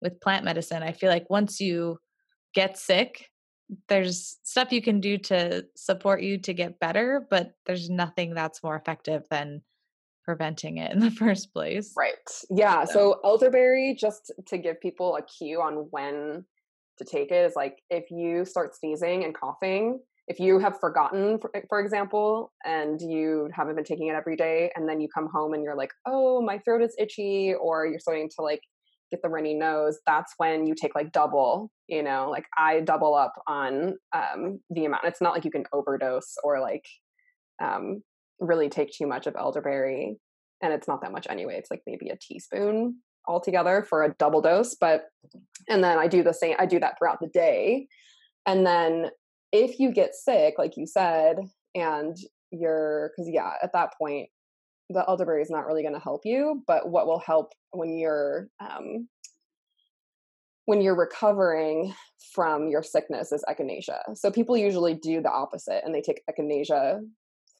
with 0.00 0.20
plant 0.20 0.44
medicine, 0.44 0.82
I 0.82 0.92
feel 0.92 1.10
like 1.10 1.28
once 1.28 1.60
you 1.60 1.98
get 2.54 2.78
sick, 2.78 3.27
there's 3.88 4.38
stuff 4.42 4.72
you 4.72 4.82
can 4.82 5.00
do 5.00 5.18
to 5.18 5.66
support 5.76 6.22
you 6.22 6.38
to 6.38 6.54
get 6.54 6.80
better, 6.80 7.26
but 7.28 7.52
there's 7.66 7.90
nothing 7.90 8.34
that's 8.34 8.62
more 8.62 8.76
effective 8.76 9.24
than 9.30 9.62
preventing 10.24 10.78
it 10.78 10.92
in 10.92 11.00
the 11.00 11.10
first 11.22 11.52
place. 11.52 11.92
Right. 11.96 12.14
Yeah. 12.50 12.84
So, 12.84 12.92
so 12.92 13.20
elderberry, 13.24 13.96
just 13.98 14.32
to 14.46 14.58
give 14.58 14.80
people 14.80 15.16
a 15.16 15.22
cue 15.22 15.60
on 15.60 15.88
when 15.90 16.44
to 16.98 17.04
take 17.04 17.30
it, 17.30 17.46
is 17.46 17.54
like 17.56 17.78
if 17.90 18.10
you 18.10 18.44
start 18.44 18.74
sneezing 18.74 19.24
and 19.24 19.34
coughing, 19.34 20.00
if 20.28 20.38
you 20.38 20.58
have 20.58 20.78
forgotten, 20.78 21.38
for, 21.38 21.50
eh, 21.54 21.62
for, 21.68 21.80
example, 21.80 22.52
and 22.64 23.00
you 23.00 23.48
haven't 23.54 23.76
been 23.76 23.84
taking 23.84 24.08
it 24.08 24.14
every 24.14 24.36
day, 24.36 24.70
and 24.76 24.86
then 24.88 25.00
you 25.00 25.08
come 25.08 25.28
home 25.32 25.54
and 25.54 25.62
you're 25.62 25.76
like, 25.76 25.92
oh, 26.06 26.42
my 26.42 26.58
throat 26.58 26.82
is 26.82 26.94
itchy, 26.98 27.54
or 27.54 27.86
you're 27.86 27.98
starting 27.98 28.28
to 28.36 28.42
like 28.42 28.60
get 29.10 29.22
the 29.22 29.28
runny 29.28 29.54
nose, 29.54 29.98
that's 30.06 30.34
when 30.36 30.66
you 30.66 30.74
take 30.74 30.94
like 30.94 31.12
double, 31.12 31.70
you 31.88 32.02
know, 32.02 32.28
like 32.30 32.46
I 32.56 32.80
double 32.80 33.14
up 33.14 33.34
on 33.46 33.94
um, 34.12 34.60
the 34.70 34.84
amount. 34.84 35.04
It's 35.04 35.20
not 35.20 35.34
like 35.34 35.44
you 35.44 35.50
can 35.50 35.64
overdose 35.72 36.34
or 36.44 36.60
like 36.60 36.86
um, 37.62 38.02
really 38.40 38.68
take 38.68 38.90
too 38.90 39.06
much 39.06 39.26
of 39.26 39.36
elderberry. 39.36 40.16
And 40.62 40.72
it's 40.72 40.88
not 40.88 41.02
that 41.02 41.12
much 41.12 41.26
anyway. 41.30 41.56
It's 41.56 41.70
like 41.70 41.82
maybe 41.86 42.08
a 42.08 42.18
teaspoon 42.20 42.96
altogether 43.26 43.84
for 43.88 44.02
a 44.02 44.14
double 44.18 44.40
dose. 44.40 44.74
But, 44.74 45.04
and 45.68 45.82
then 45.82 45.98
I 45.98 46.08
do 46.08 46.22
the 46.22 46.34
same, 46.34 46.56
I 46.58 46.66
do 46.66 46.80
that 46.80 46.96
throughout 46.98 47.20
the 47.20 47.28
day. 47.28 47.86
And 48.46 48.66
then 48.66 49.10
if 49.52 49.78
you 49.78 49.92
get 49.92 50.14
sick, 50.14 50.54
like 50.58 50.76
you 50.76 50.86
said, 50.86 51.36
and 51.74 52.16
you're, 52.50 53.12
because 53.14 53.30
yeah, 53.32 53.52
at 53.62 53.72
that 53.72 53.90
point, 54.00 54.28
the 54.90 55.04
elderberry 55.08 55.42
is 55.42 55.50
not 55.50 55.66
really 55.66 55.82
going 55.82 55.94
to 55.94 56.00
help 56.00 56.22
you 56.24 56.62
but 56.66 56.88
what 56.88 57.06
will 57.06 57.20
help 57.20 57.52
when 57.72 57.96
you're 57.96 58.48
um, 58.60 59.08
when 60.68 60.82
you're 60.82 60.94
recovering 60.94 61.94
from 62.34 62.68
your 62.68 62.82
sickness 62.82 63.32
is 63.32 63.42
echinacea. 63.48 64.00
So 64.14 64.30
people 64.30 64.54
usually 64.54 64.92
do 64.92 65.22
the 65.22 65.30
opposite 65.30 65.82
and 65.82 65.94
they 65.94 66.02
take 66.02 66.20
echinacea 66.30 67.00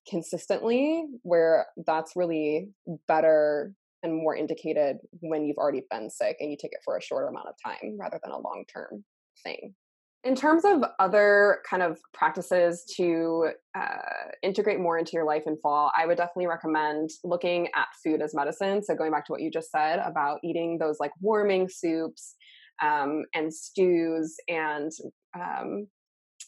consistently 0.07 1.07
where 1.23 1.69
that's 1.87 2.13
really 2.17 2.69
better 3.07 3.73
and 4.03 4.15
more 4.15 4.37
indicated 4.37 4.99
when 5.21 5.47
you've 5.47 5.57
already 5.57 5.85
been 5.91 6.11
sick 6.11 6.37
and 6.41 6.51
you 6.51 6.59
take 6.61 6.73
it 6.73 6.81
for 6.85 6.99
a 6.99 7.03
shorter 7.03 7.29
amount 7.29 7.49
of 7.49 7.55
time 7.65 7.97
rather 7.99 8.21
than 8.23 8.31
a 8.31 8.39
long 8.39 8.65
term 8.71 9.03
thing 9.43 9.75
in 10.25 10.35
terms 10.35 10.65
of 10.65 10.83
other 10.99 11.61
kind 11.69 11.83
of 11.83 11.99
practices 12.13 12.85
to 12.97 13.51
uh, 13.79 14.31
integrate 14.43 14.81
more 14.81 14.99
into 14.99 15.13
your 15.13 15.25
life 15.25 15.45
in 15.47 15.57
fall, 15.63 15.93
I 15.97 16.07
would 16.07 16.17
definitely 16.17 16.49
recommend 16.49 17.11
looking 17.23 17.69
at 17.77 17.87
food 18.03 18.21
as 18.21 18.35
medicine. 18.35 18.83
So, 18.83 18.95
going 18.95 19.13
back 19.13 19.27
to 19.27 19.33
what 19.33 19.43
you 19.43 19.51
just 19.51 19.71
said 19.71 20.01
about 20.01 20.41
eating 20.43 20.79
those 20.79 20.97
like 20.99 21.13
warming 21.21 21.69
soups 21.69 22.35
um, 22.83 23.25
and 23.35 23.53
stews 23.53 24.37
and 24.49 24.91
um, 25.39 25.87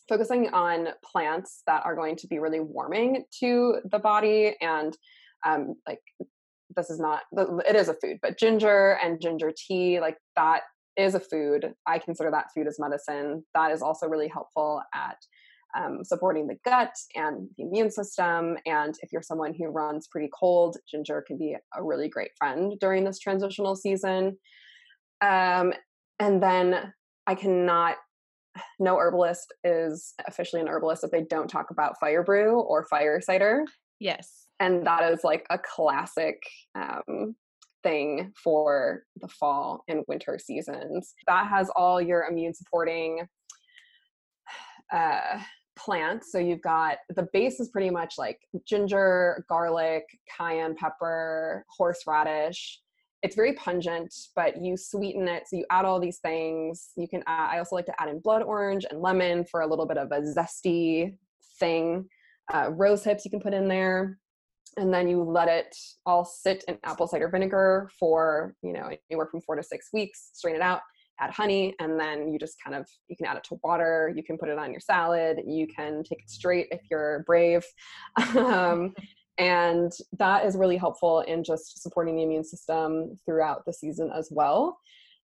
focusing 0.08 0.48
on 0.52 0.88
plants 1.04 1.62
that 1.66 1.82
are 1.84 1.94
going 1.94 2.16
to 2.16 2.26
be 2.26 2.38
really 2.38 2.60
warming 2.60 3.24
to 3.38 3.76
the 3.90 3.98
body 3.98 4.56
and 4.60 4.96
um, 5.46 5.74
like 5.86 6.00
this 6.76 6.90
is 6.90 7.00
not 7.00 7.22
it 7.32 7.74
is 7.74 7.88
a 7.88 7.94
food 7.94 8.18
but 8.22 8.38
ginger 8.38 8.98
and 9.02 9.20
ginger 9.20 9.52
tea 9.56 10.00
like 10.00 10.16
that 10.36 10.62
is 10.96 11.14
a 11.14 11.20
food. 11.20 11.74
I 11.86 11.98
consider 11.98 12.30
that 12.30 12.52
food 12.54 12.66
as 12.66 12.78
medicine. 12.78 13.44
That 13.54 13.70
is 13.70 13.82
also 13.82 14.06
really 14.06 14.28
helpful 14.28 14.82
at 14.94 15.16
um, 15.76 16.04
supporting 16.04 16.46
the 16.46 16.58
gut 16.64 16.94
and 17.14 17.48
the 17.56 17.64
immune 17.64 17.90
system. 17.90 18.56
And 18.66 18.94
if 19.02 19.12
you're 19.12 19.22
someone 19.22 19.54
who 19.54 19.66
runs 19.66 20.08
pretty 20.08 20.30
cold, 20.38 20.76
ginger 20.90 21.22
can 21.26 21.38
be 21.38 21.56
a 21.76 21.82
really 21.82 22.08
great 22.08 22.32
friend 22.36 22.74
during 22.80 23.04
this 23.04 23.18
transitional 23.18 23.76
season. 23.76 24.36
Um, 25.20 25.72
and 26.18 26.42
then 26.42 26.92
I 27.26 27.34
cannot, 27.34 27.96
no 28.80 28.96
herbalist 28.96 29.52
is 29.64 30.14
officially 30.26 30.62
an 30.62 30.68
herbalist 30.68 31.04
if 31.04 31.10
they 31.10 31.22
don't 31.22 31.48
talk 31.48 31.70
about 31.70 32.00
fire 32.00 32.22
brew 32.22 32.60
or 32.60 32.86
fire 32.86 33.20
cider. 33.20 33.64
Yes. 33.98 34.46
And 34.58 34.86
that 34.86 35.12
is 35.12 35.24
like 35.24 35.46
a 35.50 35.58
classic 35.58 36.42
um, 36.74 37.34
thing 37.82 38.32
for 38.42 39.04
the 39.20 39.28
fall 39.28 39.84
and 39.88 40.04
winter 40.08 40.38
seasons. 40.38 41.14
That 41.26 41.46
has 41.48 41.70
all 41.76 42.00
your 42.00 42.26
immune 42.26 42.54
supporting 42.54 43.26
uh, 44.92 45.40
plants. 45.76 46.30
So 46.32 46.38
you've 46.38 46.62
got 46.62 46.98
the 47.14 47.28
base 47.32 47.60
is 47.60 47.68
pretty 47.68 47.90
much 47.90 48.14
like 48.18 48.38
ginger, 48.66 49.44
garlic, 49.48 50.04
cayenne 50.36 50.74
pepper, 50.76 51.64
horseradish. 51.68 52.80
It's 53.22 53.36
very 53.36 53.52
pungent, 53.54 54.14
but 54.34 54.62
you 54.62 54.76
sweeten 54.76 55.28
it. 55.28 55.44
So 55.46 55.56
you 55.56 55.66
add 55.70 55.84
all 55.84 56.00
these 56.00 56.18
things. 56.18 56.90
You 56.96 57.06
can 57.06 57.22
add, 57.26 57.50
I 57.54 57.58
also 57.58 57.76
like 57.76 57.86
to 57.86 58.00
add 58.00 58.08
in 58.08 58.20
blood 58.20 58.42
orange 58.42 58.86
and 58.90 59.00
lemon 59.00 59.44
for 59.44 59.60
a 59.60 59.66
little 59.66 59.86
bit 59.86 59.98
of 59.98 60.10
a 60.10 60.20
zesty 60.20 61.16
thing. 61.58 62.08
Uh, 62.52 62.70
rose 62.72 63.04
hips 63.04 63.24
you 63.24 63.30
can 63.30 63.40
put 63.40 63.54
in 63.54 63.68
there 63.68 64.18
and 64.76 64.92
then 64.92 65.08
you 65.08 65.22
let 65.22 65.48
it 65.48 65.76
all 66.06 66.24
sit 66.24 66.64
in 66.68 66.78
apple 66.84 67.06
cider 67.06 67.28
vinegar 67.28 67.90
for 67.98 68.54
you 68.62 68.72
know 68.72 68.90
anywhere 69.10 69.26
from 69.26 69.40
four 69.40 69.56
to 69.56 69.62
six 69.62 69.88
weeks 69.92 70.30
strain 70.32 70.54
it 70.54 70.62
out 70.62 70.80
add 71.20 71.30
honey 71.30 71.74
and 71.78 72.00
then 72.00 72.28
you 72.28 72.38
just 72.38 72.56
kind 72.62 72.74
of 72.74 72.86
you 73.08 73.16
can 73.16 73.26
add 73.26 73.36
it 73.36 73.44
to 73.44 73.58
water 73.62 74.12
you 74.16 74.22
can 74.22 74.38
put 74.38 74.48
it 74.48 74.58
on 74.58 74.70
your 74.70 74.80
salad 74.80 75.40
you 75.46 75.66
can 75.66 76.02
take 76.02 76.20
it 76.20 76.30
straight 76.30 76.66
if 76.70 76.80
you're 76.90 77.22
brave. 77.26 77.64
Um, 78.36 78.94
and 79.38 79.90
that 80.18 80.44
is 80.44 80.56
really 80.56 80.76
helpful 80.76 81.20
in 81.20 81.42
just 81.42 81.82
supporting 81.82 82.16
the 82.16 82.22
immune 82.22 82.44
system 82.44 83.18
throughout 83.24 83.64
the 83.64 83.72
season 83.72 84.10
as 84.14 84.28
well. 84.30 84.78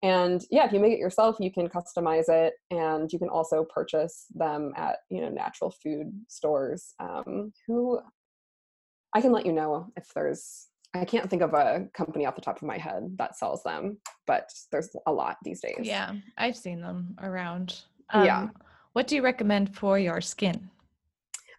And 0.03 0.43
yeah 0.51 0.65
if 0.65 0.73
you 0.73 0.81
make 0.81 0.93
it 0.93 0.99
yourself 0.99 1.37
you 1.41 1.53
can 1.53 1.69
customize 1.69 2.29
it 2.29 2.55
and 2.71 3.13
you 3.13 3.19
can 3.19 3.29
also 3.29 3.65
purchase 3.65 4.27
them 4.35 4.73
at 4.77 4.99
you 5.11 5.21
know 5.21 5.29
natural 5.29 5.75
food 5.83 6.13
stores. 6.29 6.95
Um, 7.01 7.53
who 7.67 8.01
i 9.15 9.21
can 9.21 9.33
let 9.33 9.47
you 9.47 9.53
know 9.53 9.87
if 9.97 10.13
there's 10.15 10.69
i 10.95 11.05
can't 11.05 11.29
think 11.31 11.43
of 11.43 11.55
a 11.55 11.87
company 11.95 12.27
off 12.27 12.35
the 12.35 12.41
top 12.41 12.57
of 12.57 12.63
my 12.63 12.79
head 12.79 13.15
that 13.19 13.37
sells 13.37 13.63
them 13.63 13.99
but 14.27 14.51
there's 14.71 14.91
a 15.07 15.13
lot 15.13 15.37
these 15.45 15.61
days. 15.61 15.81
Yeah 15.81 16.13
i've 16.39 16.57
seen 16.57 16.81
them 16.81 17.17
around. 17.23 17.83
Um, 18.11 18.25
yeah 18.25 18.49
what 18.93 19.07
do 19.07 19.15
you 19.15 19.23
recommend 19.23 19.77
for 19.77 19.99
your 19.99 20.21
skin? 20.21 20.69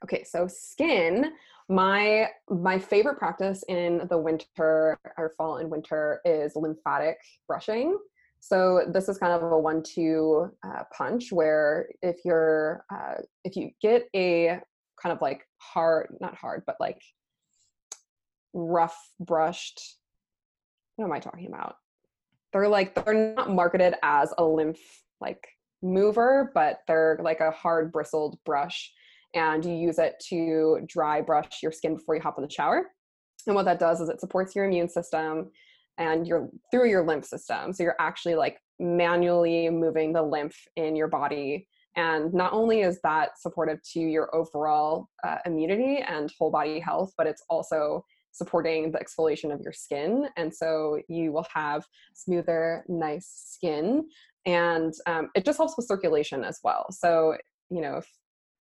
Okay 0.03 0.23
so 0.23 0.47
skin 0.47 1.31
my 1.71 2.27
my 2.49 2.77
favorite 2.77 3.17
practice 3.17 3.63
in 3.69 4.05
the 4.09 4.17
winter 4.17 4.99
or 5.17 5.33
fall 5.37 5.57
and 5.57 5.71
winter 5.71 6.19
is 6.25 6.55
lymphatic 6.55 7.17
brushing. 7.47 7.97
So 8.41 8.85
this 8.87 9.07
is 9.07 9.17
kind 9.17 9.31
of 9.31 9.43
a 9.43 9.57
one-two 9.57 10.51
uh, 10.65 10.83
punch 10.95 11.31
where 11.31 11.87
if 12.01 12.25
you're 12.25 12.83
uh, 12.93 13.21
if 13.45 13.55
you 13.55 13.71
get 13.81 14.09
a 14.15 14.59
kind 15.01 15.13
of 15.13 15.21
like 15.21 15.47
hard, 15.59 16.13
not 16.19 16.35
hard, 16.35 16.63
but 16.65 16.75
like 16.79 17.01
rough 18.53 18.97
brushed. 19.19 19.81
What 20.95 21.05
am 21.05 21.11
I 21.11 21.19
talking 21.19 21.47
about? 21.47 21.75
They're 22.53 22.67
like 22.67 22.95
they're 22.95 23.33
not 23.35 23.49
marketed 23.49 23.95
as 24.03 24.33
a 24.37 24.43
lymph 24.43 24.79
like 25.21 25.47
mover, 25.81 26.51
but 26.53 26.79
they're 26.87 27.19
like 27.23 27.39
a 27.39 27.51
hard 27.51 27.91
bristled 27.91 28.37
brush, 28.45 28.91
and 29.33 29.63
you 29.63 29.73
use 29.73 29.99
it 29.99 30.15
to 30.29 30.79
dry 30.87 31.21
brush 31.21 31.63
your 31.63 31.71
skin 31.71 31.95
before 31.95 32.15
you 32.15 32.21
hop 32.21 32.37
in 32.37 32.43
the 32.43 32.49
shower. 32.49 32.87
And 33.47 33.55
what 33.55 33.65
that 33.65 33.79
does 33.79 34.01
is 34.01 34.09
it 34.09 34.19
supports 34.19 34.55
your 34.55 34.65
immune 34.65 34.89
system 34.89 35.51
and 35.97 36.27
you're 36.27 36.49
through 36.69 36.89
your 36.89 37.05
lymph 37.05 37.25
system. 37.25 37.73
So 37.73 37.83
you're 37.83 37.95
actually 37.99 38.35
like 38.35 38.57
manually 38.79 39.69
moving 39.69 40.13
the 40.13 40.21
lymph 40.21 40.55
in 40.75 40.95
your 40.95 41.07
body. 41.07 41.67
And 41.95 42.33
not 42.33 42.53
only 42.53 42.81
is 42.81 42.99
that 43.03 43.39
supportive 43.39 43.79
to 43.93 43.99
your 43.99 44.33
overall 44.35 45.09
uh, 45.23 45.37
immunity 45.45 45.97
and 45.97 46.31
whole 46.37 46.51
body 46.51 46.79
health, 46.79 47.13
but 47.17 47.27
it's 47.27 47.43
also 47.49 48.05
supporting 48.31 48.91
the 48.91 48.99
exfoliation 48.99 49.53
of 49.53 49.61
your 49.61 49.73
skin. 49.73 50.27
And 50.37 50.53
so 50.53 50.99
you 51.07 51.31
will 51.31 51.45
have 51.53 51.85
smoother, 52.13 52.85
nice 52.87 53.29
skin. 53.53 54.07
And 54.45 54.93
um, 55.05 55.29
it 55.35 55.45
just 55.45 55.57
helps 55.57 55.75
with 55.77 55.87
circulation 55.87 56.43
as 56.43 56.59
well. 56.63 56.87
So, 56.91 57.35
you 57.69 57.81
know, 57.81 57.97
if 57.97 58.07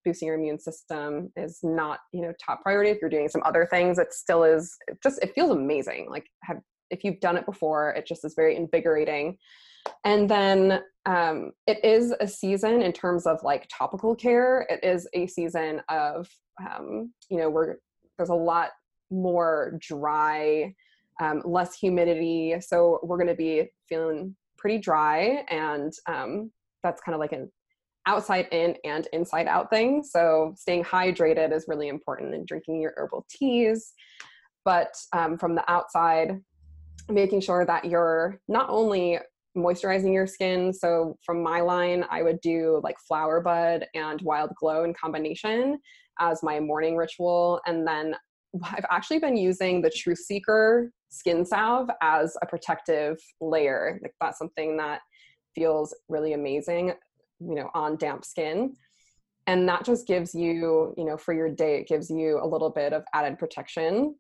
boosting 0.05 0.29
your 0.29 0.37
immune 0.37 0.59
system 0.59 1.31
is 1.37 1.61
not, 1.63 2.01
you 2.13 2.23
know, 2.23 2.33
top 2.45 2.63
priority, 2.63 2.91
if 2.91 2.99
you're 3.01 3.11
doing 3.11 3.29
some 3.29 3.43
other 3.45 3.67
things, 3.71 3.99
it 3.99 4.13
still 4.13 4.45
is 4.45 4.77
it 4.89 4.99
just, 5.03 5.23
it 5.23 5.33
feels 5.35 5.51
amazing. 5.51 6.09
Like, 6.11 6.27
have, 6.45 6.59
if 6.91 7.05
you've 7.05 7.21
done 7.21 7.37
it 7.37 7.47
before, 7.47 7.91
it 7.91 8.07
just 8.07 8.25
is 8.25 8.35
very 8.35 8.57
invigorating. 8.57 9.37
And 10.05 10.29
then 10.29 10.83
um, 11.07 11.53
it 11.67 11.83
is 11.85 12.13
a 12.21 12.27
season 12.27 12.83
in 12.83 12.93
terms 12.93 13.27
of 13.27 13.43
like 13.43 13.69
topical 13.75 14.15
care. 14.15 14.67
It 14.69 14.81
is 14.83 15.09
a 15.15 15.27
season 15.27 15.81
of, 15.89 16.29
um, 16.61 17.13
you 17.31 17.39
know, 17.39 17.49
we're, 17.49 17.77
there's 18.19 18.29
a 18.29 18.35
lot 18.35 18.71
more 19.11 19.79
dry, 19.81 20.75
um, 21.21 21.43
less 21.45 21.75
humidity. 21.75 22.57
So 22.61 23.01
we're 23.03 23.19
going 23.19 23.29
to 23.29 23.35
be 23.35 23.71
feeling 23.89 24.37
pretty 24.57 24.79
dry. 24.79 25.45
And 25.51 25.93
um, 26.07 26.51
that's 26.83 27.01
kind 27.03 27.15
of 27.15 27.21
like 27.21 27.33
an 27.33 27.51
outside 28.07 28.49
in 28.53 28.77
and 28.85 29.07
inside 29.13 29.47
out 29.47 29.71
thing. 29.71 30.03
So 30.03 30.55
staying 30.57 30.85
hydrated 30.85 31.55
is 31.55 31.67
really 31.69 31.89
important 31.89 32.35
and 32.35 32.47
drinking 32.47 32.81
your 32.81 32.95
herbal 32.97 33.27
teas. 33.31 33.93
But 34.65 34.95
um, 35.13 35.39
from 35.39 35.55
the 35.55 35.71
outside, 35.71 36.41
making 37.09 37.41
sure 37.41 37.65
that 37.67 37.85
you're 37.85 38.41
not 38.49 38.69
only 38.71 39.19
moisturizing 39.57 40.13
your 40.13 40.27
skin. 40.27 40.73
So 40.73 41.17
from 41.25 41.43
my 41.43 41.61
line, 41.61 42.05
I 42.11 42.23
would 42.23 42.41
do 42.41 42.81
like 42.85 42.97
flower 43.01 43.41
bud 43.41 43.87
and 43.95 44.21
wild 44.23 44.51
glow 44.55 44.85
in 44.85 44.95
combination 44.95 45.79
as 46.21 46.43
my 46.43 46.61
morning 46.61 46.97
ritual. 46.97 47.61
And 47.67 47.87
then 47.87 48.15
I've 48.63 48.87
actually 48.91 49.21
been 49.21 49.37
using 49.37 49.81
the 49.81 49.91
Truth 49.91 50.19
Seeker 50.19 50.91
skin 51.09 51.45
salve 51.45 51.89
as 52.03 52.37
a 52.43 52.47
protective 52.47 53.19
layer. 53.41 53.99
Like 54.03 54.15
that's 54.21 54.39
something 54.39 54.77
that 54.79 55.01
feels 55.55 55.95
really 56.09 56.33
amazing, 56.33 56.93
you 57.41 57.55
know, 57.55 57.71
on 57.75 57.97
damp 57.97 58.25
skin. 58.25 58.75
And 59.47 59.69
that 59.69 59.85
just 59.85 60.07
gives 60.07 60.35
you, 60.35 60.95
you 60.97 61.05
know, 61.05 61.17
for 61.17 61.33
your 61.33 61.49
day, 61.49 61.81
it 61.81 61.89
gives 61.89 62.11
you 62.11 62.41
a 62.43 62.47
little 62.47 62.71
bit 62.71 62.93
of 62.93 63.05
added 63.15 63.39
protection. 63.39 64.15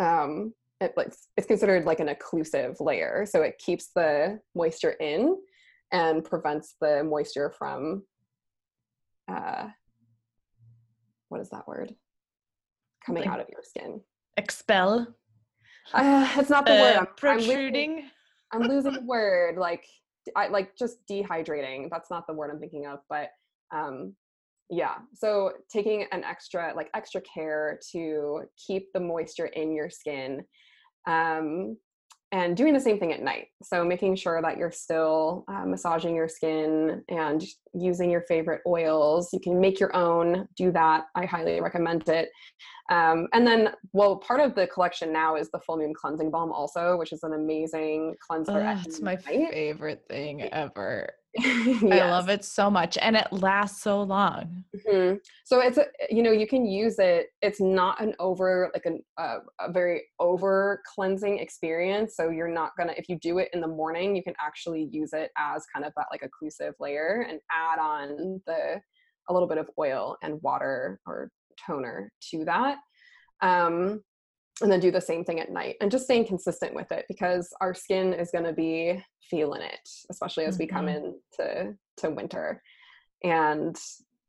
Um, 0.00 0.54
it, 0.80 0.92
it's, 0.96 1.28
it's 1.36 1.46
considered 1.46 1.84
like 1.84 2.00
an 2.00 2.08
occlusive 2.08 2.76
layer. 2.80 3.26
So 3.26 3.42
it 3.42 3.58
keeps 3.58 3.90
the 3.94 4.40
moisture 4.54 4.92
in 4.92 5.36
and 5.92 6.24
prevents 6.24 6.76
the 6.80 7.04
moisture 7.04 7.52
from, 7.58 8.04
uh, 9.28 9.68
what 11.28 11.40
is 11.40 11.50
that 11.50 11.66
word? 11.66 11.94
Coming 13.06 13.22
like 13.22 13.32
out 13.32 13.40
of 13.40 13.46
your 13.48 13.62
skin. 13.62 14.00
Expel. 14.36 15.06
Uh, 15.94 16.28
it's 16.36 16.50
not 16.50 16.66
the 16.66 16.76
uh, 16.76 16.80
word. 16.80 16.96
I'm, 16.96 17.06
protruding. 17.16 18.10
I'm 18.52 18.62
losing, 18.62 18.70
I'm 18.70 18.76
losing 18.76 18.92
the 18.94 19.06
word. 19.06 19.56
Like, 19.56 19.84
I 20.34 20.48
like 20.48 20.76
just 20.76 20.98
dehydrating. 21.08 21.88
That's 21.90 22.10
not 22.10 22.26
the 22.26 22.34
word 22.34 22.50
I'm 22.50 22.58
thinking 22.58 22.86
of, 22.86 22.98
but 23.08 23.28
um, 23.72 24.14
yeah 24.70 24.94
so 25.14 25.52
taking 25.70 26.06
an 26.12 26.24
extra 26.24 26.72
like 26.74 26.90
extra 26.94 27.20
care 27.20 27.78
to 27.92 28.42
keep 28.66 28.92
the 28.92 29.00
moisture 29.00 29.46
in 29.46 29.72
your 29.72 29.88
skin 29.88 30.42
um, 31.06 31.76
and 32.36 32.54
doing 32.54 32.74
the 32.74 32.80
same 32.80 32.98
thing 32.98 33.14
at 33.14 33.22
night. 33.22 33.46
So 33.62 33.82
making 33.82 34.16
sure 34.16 34.42
that 34.42 34.58
you're 34.58 34.70
still 34.70 35.44
uh, 35.48 35.64
massaging 35.64 36.14
your 36.14 36.28
skin 36.28 37.02
and 37.08 37.42
using 37.72 38.10
your 38.10 38.20
favorite 38.28 38.60
oils. 38.66 39.30
You 39.32 39.40
can 39.40 39.58
make 39.58 39.80
your 39.80 39.96
own 39.96 40.46
do 40.54 40.70
that. 40.72 41.06
I 41.14 41.24
highly 41.24 41.62
recommend 41.62 42.06
it. 42.10 42.28
Um, 42.90 43.26
and 43.32 43.46
then 43.46 43.70
well 43.94 44.16
part 44.16 44.40
of 44.40 44.54
the 44.54 44.66
collection 44.66 45.12
now 45.12 45.34
is 45.34 45.50
the 45.50 45.58
full 45.60 45.78
moon 45.78 45.92
cleansing 45.92 46.30
balm 46.30 46.52
also 46.52 46.96
which 46.96 47.12
is 47.12 47.24
an 47.24 47.32
amazing 47.32 48.14
cleanser 48.24 48.52
oh, 48.64 48.80
it's 48.86 49.00
my 49.00 49.14
night. 49.14 49.50
favorite 49.50 50.04
thing 50.08 50.42
ever 50.42 51.08
yes. 51.38 51.82
I 52.02 52.10
love 52.10 52.28
it 52.28 52.44
so 52.44 52.70
much 52.70 52.98
and 53.00 53.16
it 53.16 53.26
lasts 53.30 53.82
so 53.82 54.02
long. 54.02 54.64
Mm-hmm. 54.74 55.16
So 55.44 55.60
it's 55.60 55.78
a, 55.78 55.86
you 56.10 56.22
know 56.22 56.32
you 56.32 56.46
can 56.46 56.66
use 56.66 56.98
it. 56.98 57.28
It's 57.42 57.60
not 57.60 58.00
an 58.00 58.14
over 58.18 58.70
like 58.74 58.86
an, 58.86 59.02
uh, 59.18 59.38
a 59.60 59.70
very 59.70 60.04
over 60.18 60.82
cleansing 60.94 61.38
experience. 61.38 62.16
So 62.16 62.30
you're 62.30 62.48
not 62.48 62.72
gonna 62.78 62.94
if 62.96 63.08
you 63.08 63.18
do 63.18 63.38
it 63.38 63.50
in 63.52 63.60
the 63.60 63.68
morning, 63.68 64.16
you 64.16 64.22
can 64.22 64.34
actually 64.40 64.88
use 64.90 65.12
it 65.12 65.30
as 65.38 65.64
kind 65.72 65.84
of 65.84 65.92
that 65.96 66.06
like 66.10 66.22
occlusive 66.22 66.72
layer 66.80 67.26
and 67.28 67.40
add 67.50 67.78
on 67.78 68.40
the 68.46 68.80
a 69.28 69.32
little 69.32 69.48
bit 69.48 69.58
of 69.58 69.68
oil 69.78 70.16
and 70.22 70.40
water 70.42 71.00
or 71.06 71.30
toner 71.66 72.10
to 72.30 72.44
that. 72.44 72.78
Um, 73.42 74.02
and 74.62 74.72
then 74.72 74.80
do 74.80 74.90
the 74.90 75.00
same 75.00 75.24
thing 75.24 75.40
at 75.40 75.50
night 75.50 75.76
and 75.80 75.90
just 75.90 76.04
staying 76.04 76.26
consistent 76.26 76.74
with 76.74 76.90
it 76.90 77.04
because 77.08 77.52
our 77.60 77.74
skin 77.74 78.12
is 78.12 78.30
going 78.30 78.44
to 78.44 78.52
be 78.52 79.02
feeling 79.30 79.62
it 79.62 79.88
especially 80.10 80.44
as 80.44 80.54
mm-hmm. 80.54 80.62
we 80.62 80.66
come 80.66 80.86
mm-hmm. 80.86 81.12
into 81.40 81.74
to 81.96 82.10
winter 82.10 82.62
and 83.24 83.76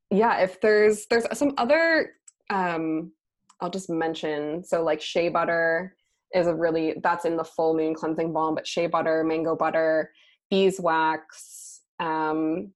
yeah 0.09 0.39
if 0.39 0.59
there's 0.61 1.05
there's 1.09 1.25
some 1.37 1.53
other 1.57 2.11
um 2.49 3.11
i'll 3.61 3.69
just 3.69 3.89
mention 3.89 4.63
so 4.63 4.83
like 4.83 5.01
shea 5.01 5.29
butter 5.29 5.95
is 6.33 6.47
a 6.47 6.55
really 6.55 6.95
that's 7.03 7.25
in 7.25 7.37
the 7.37 7.43
full 7.43 7.75
moon 7.75 7.93
cleansing 7.93 8.33
balm 8.33 8.55
but 8.55 8.67
shea 8.67 8.87
butter 8.87 9.23
mango 9.23 9.55
butter 9.55 10.11
beeswax 10.49 11.81
um 11.99 12.71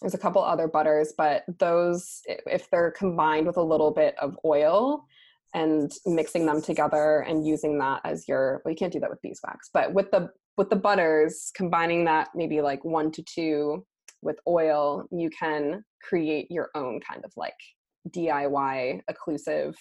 there's 0.00 0.14
a 0.14 0.18
couple 0.18 0.42
other 0.42 0.66
butters 0.66 1.12
but 1.16 1.44
those 1.58 2.22
if 2.26 2.68
they're 2.70 2.90
combined 2.90 3.46
with 3.46 3.56
a 3.56 3.62
little 3.62 3.90
bit 3.90 4.16
of 4.20 4.38
oil 4.44 5.06
and 5.54 5.92
mixing 6.06 6.46
them 6.46 6.62
together 6.62 7.20
and 7.20 7.46
using 7.46 7.78
that 7.78 8.00
as 8.04 8.26
your 8.26 8.62
well 8.64 8.72
you 8.72 8.76
can't 8.76 8.92
do 8.92 9.00
that 9.00 9.10
with 9.10 9.20
beeswax 9.22 9.68
but 9.72 9.92
with 9.92 10.10
the 10.10 10.30
with 10.56 10.70
the 10.70 10.76
butters 10.76 11.50
combining 11.54 12.04
that 12.04 12.28
maybe 12.34 12.60
like 12.60 12.84
one 12.84 13.10
to 13.10 13.22
two 13.22 13.84
with 14.22 14.38
oil 14.48 15.04
you 15.10 15.30
can 15.30 15.84
create 16.02 16.50
your 16.50 16.70
own 16.74 17.00
kind 17.00 17.24
of 17.24 17.32
like 17.36 17.54
diy 18.08 19.00
occlusive 19.10 19.74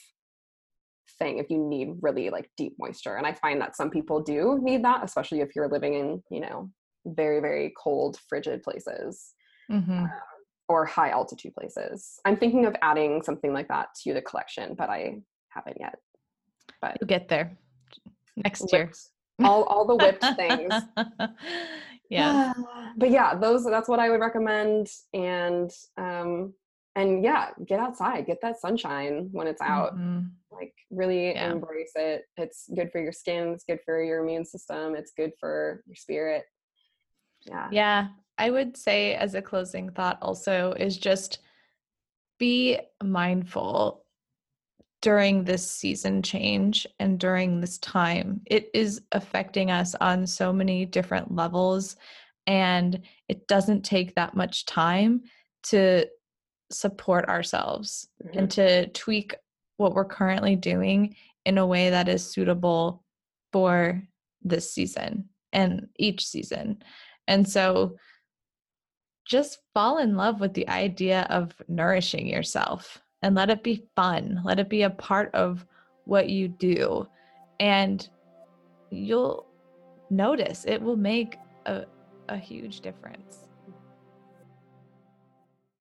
thing 1.20 1.38
if 1.38 1.50
you 1.50 1.58
need 1.58 1.90
really 2.02 2.30
like 2.30 2.50
deep 2.58 2.74
moisture 2.80 3.16
and 3.16 3.26
i 3.26 3.34
find 3.34 3.62
that 3.62 3.76
some 3.76 3.90
people 3.90 4.22
do 4.22 4.60
need 4.62 4.84
that 4.84 5.04
especially 5.04 5.42
if 5.42 5.56
you're 5.56 5.70
living 5.70 5.94
in 5.94 6.22
you 6.30 6.40
know 6.40 6.70
very 7.06 7.40
very 7.40 7.74
cold 7.82 8.18
frigid 8.30 8.62
places 8.64 9.34
mm-hmm. 9.72 10.06
uh, 10.06 10.08
or 10.70 10.86
high 10.86 11.10
altitude 11.10 11.54
places 11.54 12.20
i'm 12.26 12.38
thinking 12.38 12.66
of 12.66 12.76
adding 12.82 13.22
something 13.22 13.54
like 13.54 13.68
that 13.68 13.88
to 14.02 14.14
the 14.14 14.22
collection 14.22 14.76
but 14.78 14.90
i 14.90 15.16
haven't 15.54 15.78
yet. 15.80 16.00
But 16.82 16.98
you'll 17.00 17.08
get 17.08 17.28
there 17.28 17.58
next 18.36 18.72
year. 18.72 18.92
all 19.44 19.64
all 19.64 19.86
the 19.86 19.96
whipped 19.96 20.26
things. 20.36 20.74
yeah. 22.10 22.54
but 22.98 23.12
yeah, 23.12 23.36
those 23.36 23.64
that's 23.64 23.90
what 23.90 24.00
I 24.00 24.10
would 24.10 24.20
recommend. 24.20 24.88
And 25.14 25.72
um 25.98 26.54
and 26.96 27.24
yeah, 27.24 27.52
get 27.66 27.80
outside, 27.80 28.26
get 28.26 28.42
that 28.42 28.60
sunshine 28.60 29.30
when 29.32 29.48
it's 29.48 29.62
out. 29.62 29.96
Mm-hmm. 29.96 30.28
Like 30.52 30.74
really 30.90 31.32
yeah. 31.32 31.52
embrace 31.52 31.94
it. 31.96 32.26
It's 32.38 32.70
good 32.76 32.92
for 32.92 33.00
your 33.00 33.14
skin, 33.14 33.50
it's 33.50 33.64
good 33.64 33.80
for 33.86 34.04
your 34.04 34.24
immune 34.24 34.46
system, 34.46 34.96
it's 34.96 35.12
good 35.16 35.32
for 35.40 35.84
your 35.88 35.96
spirit. 35.96 36.44
Yeah. 37.46 37.70
Yeah. 37.72 38.08
I 38.38 38.50
would 38.50 38.76
say, 38.76 39.14
as 39.16 39.36
a 39.36 39.42
closing 39.42 39.92
thought, 39.92 40.18
also 40.22 40.74
is 40.74 40.98
just 40.98 41.40
be 42.40 42.80
mindful 43.04 44.04
during 45.02 45.44
this 45.44 45.70
season 45.70 46.22
change 46.22 46.86
and 47.00 47.20
during 47.20 47.60
this 47.60 47.78
time. 47.80 48.42
It 48.46 48.70
is 48.74 49.02
affecting 49.12 49.72
us 49.72 49.96
on 49.96 50.28
so 50.28 50.54
many 50.54 50.86
different 50.86 51.34
levels, 51.34 51.96
and 52.48 53.02
it 53.28 53.48
doesn't 53.48 53.84
take 53.84 54.16
that 54.16 54.36
much 54.36 54.66
time 54.66 55.24
to 55.64 56.08
support 56.72 57.28
ourselves 57.28 58.08
mm-hmm. 58.24 58.40
and 58.40 58.52
to 58.52 58.88
tweak 58.90 59.36
what 59.78 59.94
we're 59.94 60.06
currently 60.06 60.56
doing 60.56 61.16
in 61.46 61.58
a 61.58 61.66
way 61.66 61.90
that 61.90 62.08
is 62.08 62.32
suitable 62.32 63.04
for 63.52 64.02
this 64.44 64.72
season 64.72 65.30
and 65.52 65.88
each 65.98 66.26
season. 66.26 66.84
And 67.28 67.48
so 67.48 67.98
just 69.26 69.60
fall 69.74 69.98
in 69.98 70.16
love 70.16 70.40
with 70.40 70.54
the 70.54 70.70
idea 70.70 71.26
of 71.30 71.54
nourishing 71.68 72.28
yourself 72.28 73.02
and 73.22 73.36
let 73.36 73.50
it 73.50 73.64
be 73.64 73.84
fun. 73.96 74.42
Let 74.44 74.60
it 74.60 74.70
be 74.70 74.84
a 74.84 74.90
part 74.90 75.34
of 75.34 75.66
what 76.06 76.30
you 76.30 76.48
do. 76.48 77.08
And 77.60 78.08
you'll 78.90 79.46
notice 80.10 80.66
it 80.68 80.82
will 80.82 80.98
make 80.98 81.38
a, 81.66 81.86
a 82.30 82.38
huge 82.38 82.82
difference. 82.82 83.48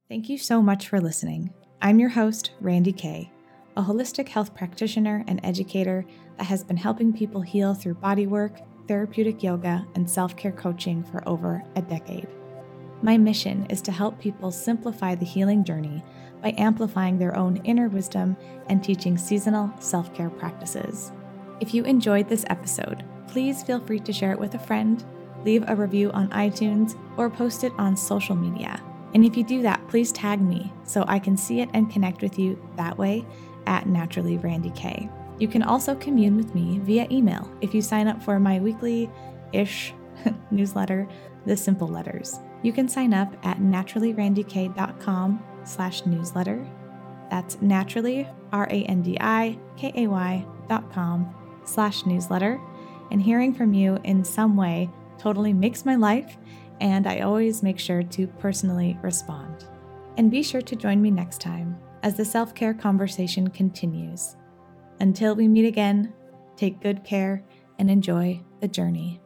Thank 0.09 0.29
you 0.29 0.39
so 0.39 0.61
much 0.61 0.89
for 0.89 1.01
listening. 1.01 1.53
I'm 1.81 1.99
your 1.99 2.11
host, 2.11 2.51
Randi 2.61 2.93
Kay, 2.93 3.31
a 3.77 3.83
holistic 3.83 4.29
health 4.29 4.55
practitioner 4.55 5.25
and 5.27 5.41
educator 5.45 6.05
that 6.37 6.45
has 6.45 6.65
been 6.65 6.77
helping 6.77 7.13
people 7.13 7.41
heal 7.41 7.75
through 7.75 7.95
bodywork, 7.95 8.61
therapeutic 8.89 9.43
yoga, 9.43 9.87
and 9.95 10.11
self 10.11 10.37
care 10.37 10.53
coaching 10.53 11.05
for 11.05 11.27
over 11.29 11.63
a 11.77 11.83
decade. 11.83 12.29
My 13.03 13.17
mission 13.17 13.67
is 13.71 13.81
to 13.83 13.93
help 13.93 14.19
people 14.19 14.51
simplify 14.51 15.15
the 15.15 15.25
healing 15.25 15.65
journey 15.65 16.05
by 16.43 16.55
amplifying 16.59 17.19
their 17.19 17.35
own 17.37 17.57
inner 17.65 17.89
wisdom 17.89 18.37
and 18.69 18.85
teaching 18.85 19.17
seasonal 19.17 19.73
self 19.79 20.13
care 20.15 20.29
practices. 20.29 21.13
If 21.61 21.73
you 21.73 21.85
enjoyed 21.85 22.29
this 22.29 22.45
episode, 22.49 23.05
please 23.27 23.63
feel 23.63 23.81
free 23.81 24.01
to 24.01 24.13
share 24.13 24.33
it 24.33 24.39
with 24.39 24.55
a 24.55 24.59
friend, 24.59 25.03
leave 25.45 25.65
a 25.67 25.77
review 25.77 26.11
on 26.11 26.29
iTunes, 26.31 26.99
or 27.17 27.31
post 27.31 27.65
it 27.65 27.73
on 27.79 27.97
social 27.97 28.37
media. 28.37 28.83
And 29.15 29.25
if 29.25 29.37
you 29.37 29.45
do 29.45 29.63
that, 29.63 29.87
please 29.89 30.13
tag 30.13 30.41
me 30.41 30.73
so 30.85 31.05
I 31.09 31.19
can 31.19 31.37
see 31.37 31.61
it 31.61 31.71
and 31.73 31.91
connect 31.91 32.23
with 32.23 32.39
you 32.39 32.63
that 32.77 32.97
way 32.97 33.25
at 33.67 33.87
Naturally 33.87 34.37
Randi 34.37 34.71
Kay. 34.71 35.09
You 35.39 35.49
can 35.49 35.63
also 35.63 35.95
commune 35.95 36.37
with 36.37 36.55
me 36.55 36.81
via 36.81 37.07
email 37.11 37.51
if 37.63 37.75
you 37.75 37.81
sign 37.81 38.09
up 38.09 38.23
for 38.23 38.39
my 38.39 38.61
weekly 38.61 39.11
ish 39.53 39.95
newsletter, 40.51 41.09
The 41.47 41.57
Simple 41.57 41.89
Letters. 41.89 42.39
You 42.63 42.73
can 42.73 42.89
sign 42.89 43.15
up 43.15 43.35
at 43.45 43.59
naturallyrandikay.com 43.59 45.43
slash 45.65 46.05
newsletter. 46.07 46.67
That's 47.31 47.61
naturally, 47.63 48.29
R-A-N-D-I-K-A-Y 48.53 50.47
dot 50.69 50.93
com 50.93 51.35
slash 51.65 52.05
newsletter. 52.07 52.61
And 53.11 53.23
hearing 53.23 53.55
from 53.55 53.73
you 53.73 53.99
in 54.05 54.25
some 54.25 54.57
way 54.57 54.91
totally 55.19 55.53
makes 55.53 55.85
my 55.85 55.97
life, 55.97 56.37
and 56.81 57.07
I 57.07 57.21
always 57.21 57.63
make 57.63 57.79
sure 57.79 58.03
to 58.03 58.27
personally 58.27 58.99
respond. 59.03 59.67
And 60.17 60.31
be 60.31 60.43
sure 60.43 60.63
to 60.63 60.77
join 60.77 61.01
me 61.01 61.11
next 61.11 61.41
time 61.41 61.79
as 62.03 62.17
the 62.17 62.25
self 62.25 62.55
care 62.55 62.75
conversation 62.75 63.49
continues. 63.49 64.37
Until 65.01 65.35
we 65.35 65.49
meet 65.49 65.67
again, 65.67 66.13
take 66.57 66.81
good 66.81 67.05
care 67.05 67.45
and 67.79 67.91
enjoy 67.91 68.43
the 68.61 68.69
journey. 68.69 69.21